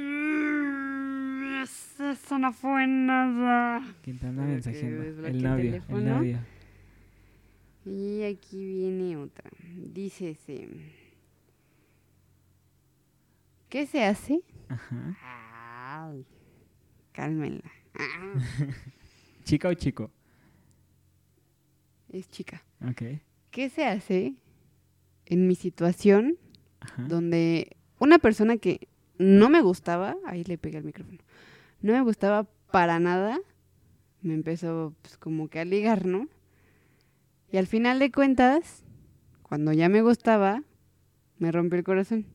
[1.61, 3.81] Eso no fue nada.
[4.03, 5.27] ¿Quién te anda Para que mensajeando?
[5.27, 6.39] El novio, el novio.
[7.85, 9.49] Y aquí viene otra.
[9.93, 10.67] Dice ese.
[13.69, 14.41] ¿Qué se hace?
[14.69, 15.17] Ajá.
[16.09, 16.25] Ay,
[17.13, 17.71] cálmenla.
[17.97, 18.33] Ah,
[19.43, 20.11] ¿Chica o chico?
[22.09, 22.63] Es chica.
[22.87, 23.01] Ok.
[23.51, 24.35] ¿Qué se hace
[25.25, 26.37] en mi situación
[26.79, 27.03] Ajá.
[27.03, 28.87] donde una persona que
[29.17, 31.17] no me gustaba, ahí le pegué el micrófono,
[31.87, 33.39] no me gustaba para nada,
[34.21, 36.27] me empezó pues, como que a ligar, ¿no?
[37.49, 38.83] Y al final de cuentas,
[39.41, 40.63] cuando ya me gustaba,
[41.39, 42.25] me rompió el corazón.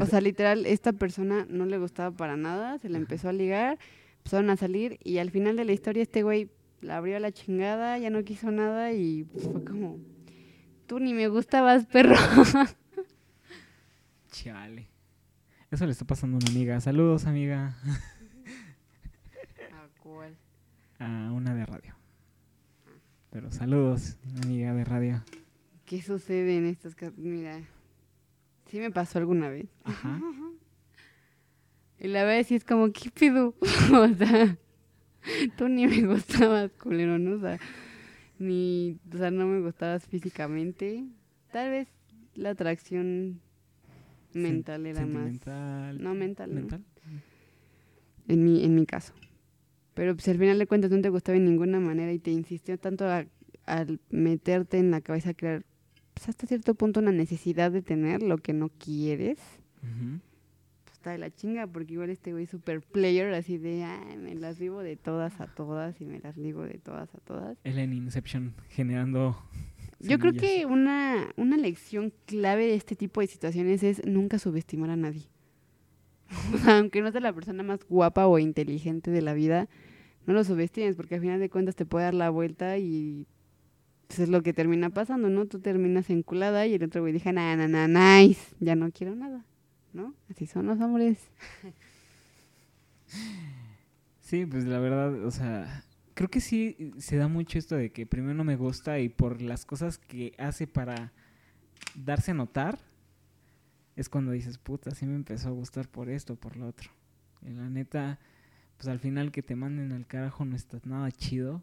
[0.00, 3.78] O sea, literal, esta persona no le gustaba para nada, se le empezó a ligar,
[4.18, 6.50] empezaron a salir y al final de la historia este güey
[6.80, 9.98] la abrió a la chingada, ya no quiso nada y fue como,
[10.86, 12.16] tú ni me gustabas, perro.
[14.32, 14.89] Chale.
[15.70, 16.80] Eso le está pasando a una amiga.
[16.80, 17.76] Saludos, amiga.
[20.98, 21.94] A una de radio.
[23.30, 25.24] Pero saludos, amiga de radio.
[25.86, 27.16] ¿Qué sucede en estos casos?
[27.16, 27.58] Mira,
[28.66, 29.68] sí me pasó alguna vez.
[29.84, 30.20] Ajá.
[32.02, 33.54] Y la verdad sí es como, ¿qué pido?
[33.92, 34.56] o sea,
[35.58, 37.36] tú ni me gustabas, culero, ¿no?
[37.36, 37.58] O sea,
[38.38, 41.04] ni, o sea, no me gustabas físicamente.
[41.52, 41.88] Tal vez
[42.34, 43.42] la atracción
[44.34, 45.46] mental era más.
[45.98, 46.82] No, mental.
[48.28, 49.12] En mi, en mi caso.
[49.94, 52.78] Pero pues al final de cuentas no te gustaba de ninguna manera y te insistió
[52.78, 53.06] tanto
[53.66, 55.64] al meterte en la cabeza a crear
[56.14, 59.38] pues hasta cierto punto una necesidad de tener lo que no quieres.
[59.80, 64.34] Pues está de la chinga porque igual este güey super player así de, ay, me
[64.34, 67.56] las vivo de todas a todas y me las digo de todas a todas.
[67.64, 69.42] Él en Inception generando.
[70.00, 74.90] Yo creo que una, una lección clave de este tipo de situaciones es nunca subestimar
[74.90, 75.28] a nadie.
[76.54, 79.68] O sea, aunque no sea la persona más guapa o inteligente de la vida,
[80.26, 83.26] no lo subestimes porque al final de cuentas te puede dar la vuelta y
[84.06, 85.46] pues, es lo que termina pasando, ¿no?
[85.46, 89.14] Tú terminas enculada y el otro güey dice, na, na, na, nice, ya no quiero
[89.16, 89.44] nada,
[89.92, 90.14] ¿no?
[90.30, 91.18] Así son los hombres.
[94.20, 95.84] Sí, pues la verdad, o sea,
[96.20, 99.40] creo que sí se da mucho esto de que primero no me gusta y por
[99.40, 101.14] las cosas que hace para
[101.94, 102.78] darse a notar,
[103.96, 106.90] es cuando dices, puta, sí me empezó a gustar por esto, por lo otro.
[107.40, 108.18] Y la neta,
[108.76, 111.62] pues al final que te manden al carajo no está nada chido.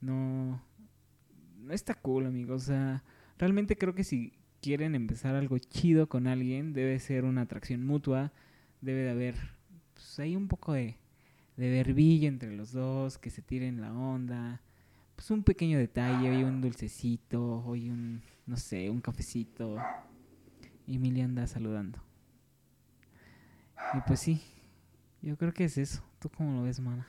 [0.00, 0.62] No,
[1.58, 2.62] no está cool, amigos.
[2.62, 3.04] O sea,
[3.36, 8.32] realmente creo que si quieren empezar algo chido con alguien, debe ser una atracción mutua,
[8.80, 9.34] debe de haber,
[9.92, 10.96] pues hay un poco de
[11.56, 14.60] de verbillo entre los dos, que se tiren la onda,
[15.14, 19.78] pues un pequeño detalle, hoy un dulcecito, hoy un, no sé, un cafecito.
[20.86, 21.98] Y Emilia anda saludando.
[23.94, 24.42] Y pues sí,
[25.22, 26.02] yo creo que es eso.
[26.18, 27.06] ¿Tú cómo lo ves, mana?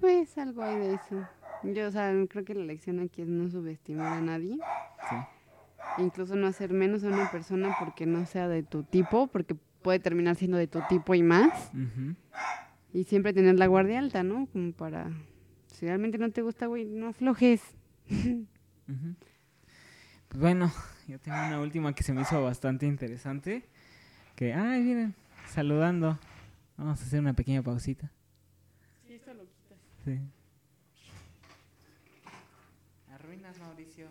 [0.00, 1.26] Pues algo hay de eso.
[1.62, 4.58] Yo, o sea, creo que la lección aquí es no subestimar a nadie.
[5.08, 6.02] Sí.
[6.02, 10.00] incluso no hacer menos a una persona porque no sea de tu tipo, porque puede
[10.00, 11.70] terminar siendo de tu tipo y más.
[12.92, 14.46] Y siempre tener la guardia alta, ¿no?
[14.46, 15.10] Como para,
[15.66, 17.62] si realmente no te gusta, güey, no aflojes.
[20.28, 20.72] Pues bueno,
[21.08, 23.68] yo tengo una última que se me hizo bastante interesante.
[24.34, 25.14] Que, ay, miren,
[25.48, 26.18] saludando.
[26.76, 28.10] Vamos a hacer una pequeña pausita.
[30.04, 30.20] Sí.
[33.12, 34.06] Arruinas, Mauricio.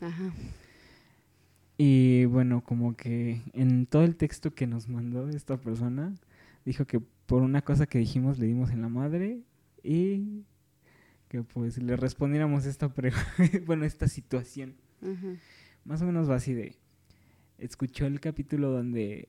[0.00, 0.32] Ajá.
[1.76, 6.12] Y bueno, como que en todo el texto que nos mandó esta persona,
[6.64, 9.42] dijo que por una cosa que dijimos le dimos en la madre
[9.82, 10.42] y
[11.28, 12.92] que pues le respondiéramos esta
[13.66, 14.74] bueno, esta situación.
[15.02, 15.36] Ajá.
[15.84, 16.74] Más o menos va así de
[17.58, 19.28] escuchó el capítulo donde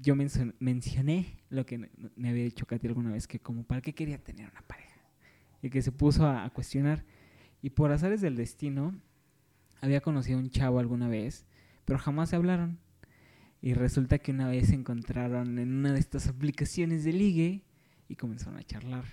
[0.00, 3.94] yo mencio- mencioné lo que me había dicho Katy alguna vez que como para qué
[3.94, 5.00] quería tener una pareja
[5.62, 7.04] y que se puso a, a cuestionar
[7.62, 8.94] y por azares del destino
[9.82, 11.44] había conocido a un chavo alguna vez
[11.84, 12.78] pero jamás se hablaron.
[13.60, 17.64] Y resulta que una vez se encontraron en una de estas aplicaciones de ligue
[18.08, 19.04] y comenzaron a charlar.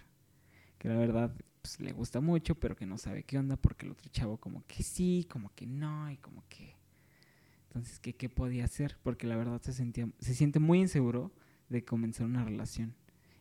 [0.78, 3.92] Que la verdad pues, le gusta mucho pero que no sabe qué onda porque el
[3.92, 6.78] otro chavo como que sí como que no y como que
[7.68, 11.34] entonces qué, qué podía hacer porque la verdad se sentía se siente muy inseguro
[11.68, 12.96] de comenzar una relación.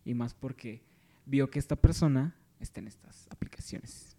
[0.05, 0.83] Y más porque
[1.27, 4.18] vio que esta persona está en estas aplicaciones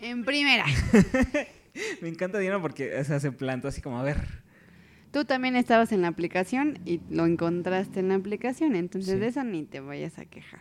[0.00, 0.64] En primera,
[2.02, 4.18] me encanta Diana porque o sea, se plantó así como a ver
[5.12, 9.18] tú también estabas en la aplicación y lo encontraste en la aplicación, entonces Sí.
[9.18, 10.60] de eso ni te vayas a quejar.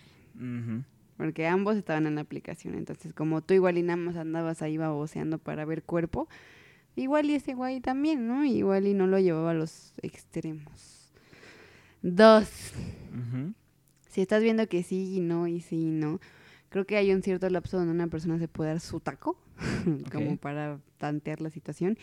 [1.17, 2.73] Porque ambos estaban en la aplicación.
[2.75, 6.27] Entonces, como tú igual y nada más andabas ahí baboseando para ver cuerpo,
[6.95, 8.43] igual y ese güey también, ¿no?
[8.45, 11.11] Igual y no lo llevaba a los extremos.
[12.01, 12.71] Dos.
[14.07, 16.19] Si estás viendo que sí y no y sí y no,
[16.69, 19.37] creo que hay un cierto lapso donde una persona se puede dar su taco,
[20.11, 21.97] como para tantear la situación.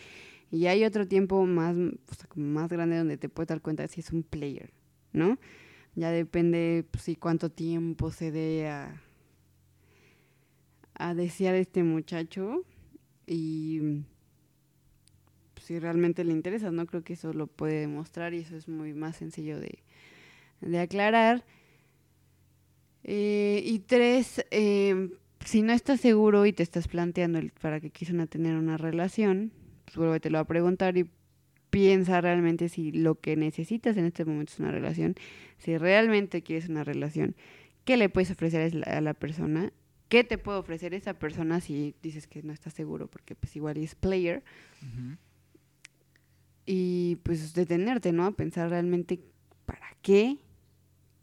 [0.51, 3.83] Y hay otro tiempo más, o sea, como más grande donde te puedes dar cuenta
[3.83, 4.71] de si es un player,
[5.11, 5.37] ¿no?
[5.95, 9.01] Ya depende pues, si cuánto tiempo se dé a,
[10.93, 12.63] a desear a este muchacho
[13.25, 14.03] y
[15.53, 16.85] pues, si realmente le interesa, ¿no?
[16.85, 19.79] Creo que eso lo puede demostrar y eso es muy más sencillo de,
[20.61, 21.43] de aclarar.
[23.09, 25.09] Eh, y tres, eh,
[25.45, 29.53] si no estás seguro y te estás planteando el para qué quisieran tener una relación,
[29.85, 31.09] pues vuélvetelo a preguntar y
[31.69, 35.15] piensa realmente si lo que necesitas en este momento es una relación,
[35.57, 37.35] si realmente quieres una relación,
[37.85, 39.71] qué le puedes ofrecer a la- persona,
[40.09, 43.77] qué te puede ofrecer esa persona si dices que no estás seguro, porque pues igual
[43.77, 44.43] es player,
[46.65, 48.25] y pues detenerte, ¿no?
[48.25, 49.19] A pensar realmente
[49.65, 50.37] para qué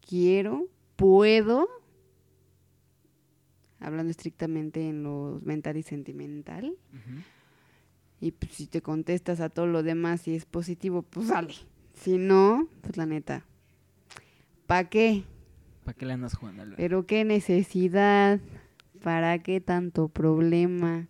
[0.07, 1.67] quiero, puedo,
[3.79, 6.77] hablando estrictamente en lo mental y sentimental,
[8.19, 11.53] y pues, si te contestas a todo lo demás y es positivo, pues sale.
[11.93, 13.45] Si no, pues la neta,
[14.67, 15.23] ¿para qué?
[15.83, 18.39] ¿Para qué le andas jugando al Pero qué necesidad,
[19.03, 21.07] ¿para qué tanto problema?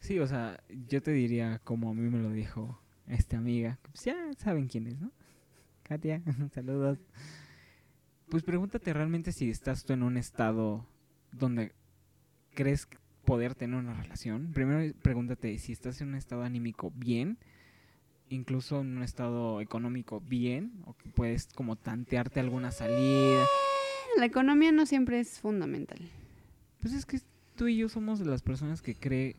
[0.00, 4.04] Sí, o sea, yo te diría como a mí me lo dijo esta amiga, pues
[4.04, 5.10] ya saben quién es, ¿no?
[5.82, 6.22] Katia,
[6.54, 6.98] saludos.
[8.28, 10.84] Pues pregúntate realmente si estás tú en un estado
[11.32, 11.72] donde
[12.54, 12.88] crees
[13.24, 14.52] poder tener una relación.
[14.52, 17.38] Primero pregúntate si estás en un estado anímico bien,
[18.28, 23.44] incluso en un estado económico bien, o que puedes como tantearte alguna salida.
[24.16, 25.98] La economía no siempre es fundamental.
[26.80, 27.20] Pues es que
[27.54, 29.36] tú y yo somos de las personas que cree,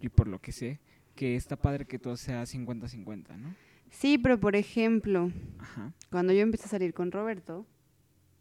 [0.00, 0.80] y por lo que sé,
[1.14, 3.54] que está padre que todo sea 50-50, ¿no?
[3.90, 5.92] Sí, pero por ejemplo, Ajá.
[6.10, 7.66] cuando yo empecé a salir con Roberto,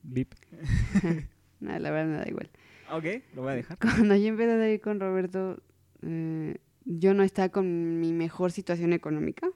[0.04, 0.34] Vip.
[1.60, 2.50] nada, la verdad me da igual.
[2.92, 3.78] Ok, lo voy a dejar.
[3.80, 5.62] Cuando yo empecé a salir con Roberto,
[6.02, 9.48] eh, yo no estaba con mi mejor situación económica.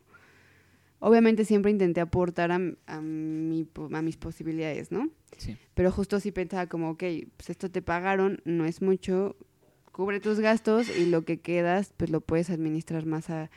[0.99, 5.09] Obviamente siempre intenté aportar a, a mi po- a mis posibilidades, ¿no?
[5.37, 5.57] Sí.
[5.73, 7.03] Pero justo sí pensaba como, ok,
[7.37, 9.35] pues esto te pagaron, no es mucho,
[9.91, 13.51] cubre tus gastos y lo que quedas, pues lo puedes administrar más a,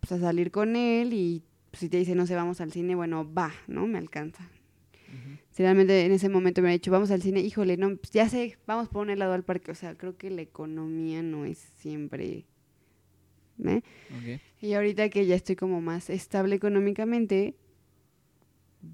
[0.00, 2.94] pues, a salir con él y pues, si te dice, no sé, vamos al cine,
[2.94, 3.86] bueno, va, ¿no?
[3.86, 4.48] Me alcanza.
[5.58, 8.28] Si realmente en ese momento me ha dicho, vamos al cine, híjole, no, pues ya
[8.28, 9.72] sé, vamos por un helado al parque.
[9.72, 12.44] O sea, creo que la economía no es siempre...
[13.64, 13.82] ¿eh?
[14.16, 14.40] Ok.
[14.60, 17.56] Y ahorita que ya estoy como más estable económicamente,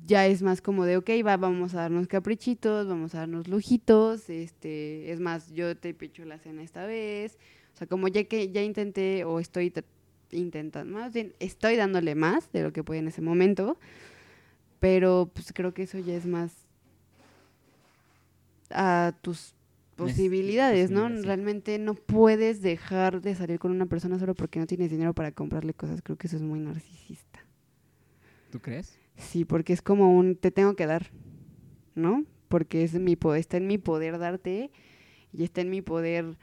[0.07, 4.31] ya es más como de, ok, va, vamos a darnos caprichitos, vamos a darnos lujitos,
[4.31, 7.37] este, es más, yo te picho la cena esta vez.
[7.75, 9.71] O sea, como ya que ya intenté o estoy
[10.31, 13.77] intentando, más bien, estoy dándole más de lo que puede en ese momento,
[14.85, 16.53] pero pues creo que eso ya es más
[18.69, 19.55] a tus
[19.97, 21.09] posibilidades, ¿no?
[21.09, 21.23] sí.
[21.23, 25.33] Realmente no puedes dejar de salir con una persona solo porque no tienes dinero para
[25.33, 26.03] comprarle cosas.
[26.03, 27.47] Creo que eso es muy narcisista.
[28.53, 28.99] ¿Tú crees?
[29.17, 31.11] Sí, porque es como un te tengo que dar,
[31.95, 32.27] ¿no?
[32.49, 34.71] Porque es mi está en mi poder darte
[35.33, 36.37] y está en mi poder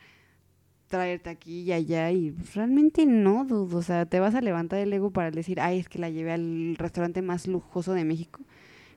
[0.92, 3.78] traerte aquí y allá y realmente no, dudo.
[3.78, 6.34] O sea, te vas a levantar el ego para decir, ay, es que la llevé
[6.34, 8.42] al restaurante más lujoso de México.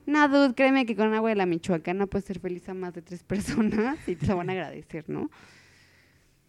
[0.05, 3.01] No, dude, créeme que con agua de la Michoacana puedes ser feliz a más de
[3.01, 5.31] tres personas y te lo van a agradecer, ¿no?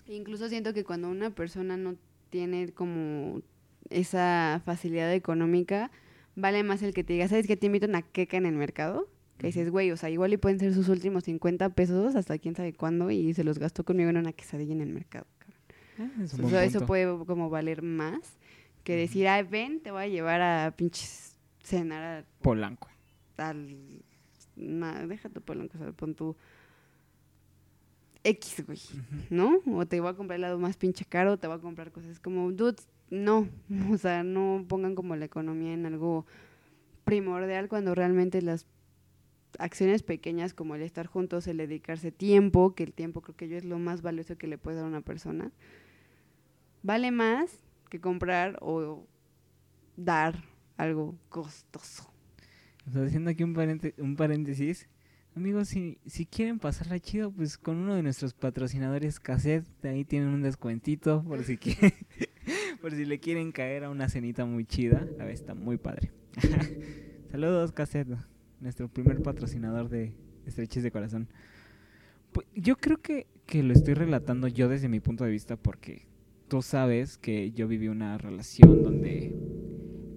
[0.08, 1.96] Incluso siento que cuando una persona no
[2.28, 3.40] tiene como
[3.88, 5.90] esa facilidad económica,
[6.34, 7.56] vale más el que te diga, ¿sabes qué?
[7.56, 9.08] Te invito a una queca en el mercado.
[9.38, 12.56] Que dices, güey, o sea, igual y pueden ser sus últimos 50 pesos hasta quién
[12.56, 15.26] sabe cuándo y se los gastó conmigo en una quesadilla en el mercado.
[15.98, 18.20] Ah, es un O buen sea, eso puede como valer más
[18.84, 22.88] que decir, ay, ven, te voy a llevar a pinches cenar a Polanco.
[23.38, 23.76] al...
[24.56, 26.36] na- deja tu polanco, o sea, pon tu
[28.24, 28.78] X, güey,
[29.30, 29.60] ¿no?
[29.66, 32.18] O te voy a comprar el lado más pinche caro, te voy a comprar cosas
[32.18, 32.76] como, dude,
[33.10, 33.48] no,
[33.92, 36.26] o sea, no pongan como la economía en algo
[37.04, 38.66] primordial cuando realmente las
[39.58, 43.56] acciones pequeñas como el estar juntos, el dedicarse tiempo, que el tiempo creo que yo
[43.56, 45.50] es lo más valioso que le puede dar a una persona,
[46.86, 47.58] vale más
[47.90, 49.04] que comprar o
[49.96, 50.44] dar
[50.76, 52.08] algo costoso.
[52.86, 54.88] O sea, haciendo aquí un, paréntesis.
[55.34, 60.28] Amigos, si, si quieren pasarla chido, pues con uno de nuestros patrocinadores cassette, ahí tienen
[60.28, 61.92] un descuentito por si quieren,
[62.80, 65.00] por si le quieren caer a una cenita muy chida.
[65.00, 66.12] La verdad está muy padre.
[67.32, 68.16] Saludos, cassette,
[68.60, 70.14] nuestro primer patrocinador de
[70.46, 71.28] Estreches de Corazón.
[72.30, 76.06] Pues, yo creo que, que lo estoy relatando yo desde mi punto de vista porque
[76.48, 79.34] tú sabes que yo viví una relación donde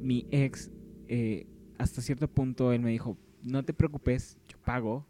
[0.01, 0.71] mi ex,
[1.07, 5.05] eh, hasta cierto punto, él me dijo, no te preocupes, yo pago,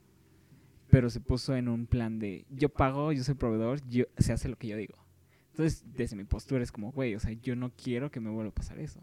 [0.90, 4.50] pero se puso en un plan de, yo pago, yo soy proveedor, yo, se hace
[4.50, 4.96] lo que yo digo.
[5.52, 8.52] Entonces, desde mi postura es como, güey, o sea, yo no quiero que me vuelva
[8.52, 9.02] a pasar eso.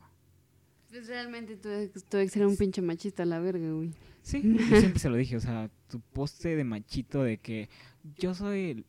[0.89, 3.93] Pues realmente tu ex, tu ex era un pinche machista a la verga, güey.
[4.23, 7.69] Sí, yo siempre se lo dije, o sea, tu poste de machito de que
[8.17, 8.85] yo soy,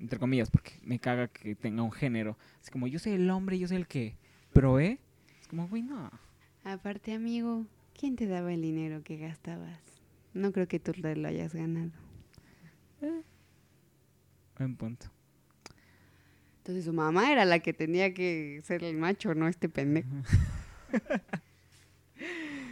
[0.00, 3.58] entre comillas, porque me caga que tenga un género, es como yo soy el hombre,
[3.58, 4.16] yo soy el que
[4.52, 4.98] provee,
[5.40, 6.10] es como, güey, no.
[6.64, 7.66] Aparte, amigo,
[7.98, 9.80] ¿quién te daba el dinero que gastabas?
[10.32, 11.90] No creo que tú lo hayas ganado.
[14.58, 15.06] Buen punto.
[16.58, 20.10] Entonces su mamá era la que tenía que ser el macho, no este pendejo.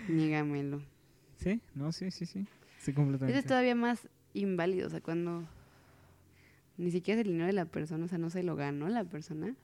[0.08, 0.82] Nígamelo.
[1.38, 1.60] ¿Sí?
[1.74, 2.46] No, sí, sí, sí.
[2.78, 3.38] Sí, completamente.
[3.38, 5.48] es todavía más inválido, o sea, cuando
[6.78, 9.04] ni siquiera es el dinero de la persona, o sea, no se lo ganó la
[9.04, 9.54] persona.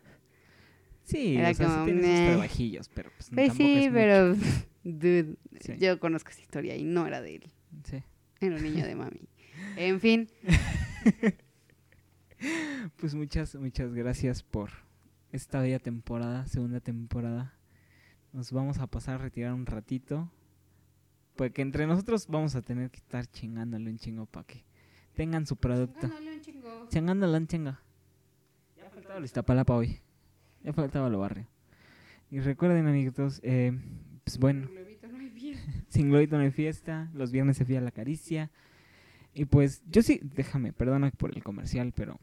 [1.04, 3.92] Sí, Era o sea, sí como, tiene sus trabajillos, pero pues Pues tampoco sí, es
[3.92, 4.34] pero,
[4.84, 5.76] dude, Sí.
[5.78, 7.50] yo conozco esa historia y no era de él.
[7.84, 8.02] Sí.
[8.40, 9.20] era un niño de mami.
[9.76, 10.28] En fin,
[12.96, 14.70] Pues muchas, muchas gracias por
[15.32, 17.54] esta bella temporada, segunda temporada.
[18.32, 20.30] Nos vamos a pasar a retirar un ratito.
[21.36, 24.64] Porque entre nosotros vamos a tener que estar chingándole un chingo para que
[25.14, 26.00] tengan su producto.
[26.06, 26.33] Chingándole
[26.82, 27.76] un chingo.
[28.76, 30.00] Ya faltaba el Iztapalapa hoy.
[30.62, 31.46] Ya faltaba lo barrio.
[32.30, 33.78] Y recuerden, amiguitos, eh,
[34.24, 34.68] pues bueno,
[35.88, 38.50] sin globito no hay fiesta, los viernes se fía la caricia.
[39.34, 42.18] Y pues yo sí, déjame, perdona por el comercial, pero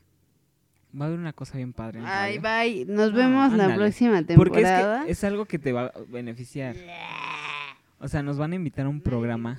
[1.00, 2.02] va a haber una cosa bien padre.
[2.04, 5.00] ay, bye, nos No, vemos la próxima Porque temporada.
[5.02, 6.76] es, que es algo que te va a beneficiar.
[8.00, 9.58] O sea, nos van a invitar a un programa.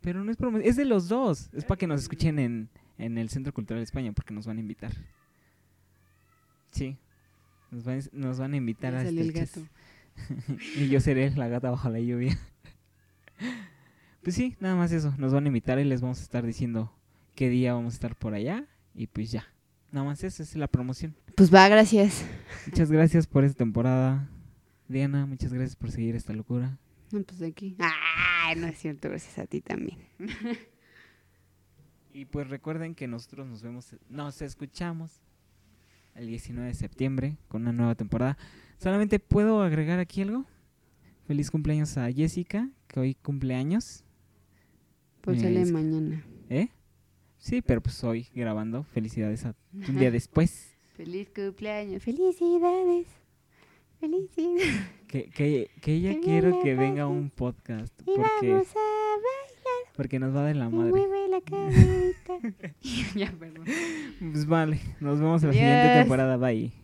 [0.00, 1.50] Pero no es promoción, es de los dos.
[1.52, 2.68] Es para que nos escuchen en,
[2.98, 4.92] en el Centro Cultural de España, porque nos van a invitar.
[6.70, 6.96] Sí.
[7.70, 9.60] Nos van, nos van a invitar a el gato.
[10.76, 12.38] y yo seré la gata bajo la lluvia.
[14.22, 15.14] pues sí, nada más eso.
[15.18, 16.92] Nos van a invitar y les vamos a estar diciendo
[17.34, 18.66] qué día vamos a estar por allá.
[18.94, 19.46] Y pues ya.
[19.90, 21.14] Nada más eso, esa es la promoción.
[21.36, 22.24] Pues va, gracias.
[22.66, 24.28] Muchas gracias por esta temporada.
[24.88, 26.78] Diana, muchas gracias por seguir esta locura.
[27.10, 27.76] No, pues de aquí.
[27.78, 29.98] Ay, no es cierto, gracias a ti también.
[32.14, 35.22] Y pues recuerden que nosotros nos vemos, nos escuchamos
[36.14, 38.36] el 19 de septiembre con una nueva temporada.
[38.78, 40.44] Solamente puedo agregar aquí algo.
[41.26, 44.04] Feliz cumpleaños a Jessica, que hoy cumpleaños.
[45.22, 46.24] Pues Mira, sale mañana.
[46.50, 46.68] ¿Eh?
[47.38, 48.84] Sí, pero pues hoy grabando.
[48.84, 50.76] Felicidades a un día después.
[50.94, 52.02] Feliz cumpleaños.
[52.02, 53.06] Felicidades.
[54.00, 54.80] Felicidades.
[55.06, 57.98] Que, que, que ella quiero que venga un podcast.
[58.02, 59.51] Y Porque, vamos a
[59.96, 60.90] porque nos va a dar la madre.
[60.90, 62.34] Mueve la cabeza.
[63.14, 63.64] ya, perdón.
[64.32, 66.36] Pues vale, nos vemos en la siguiente temporada.
[66.36, 66.81] Bye.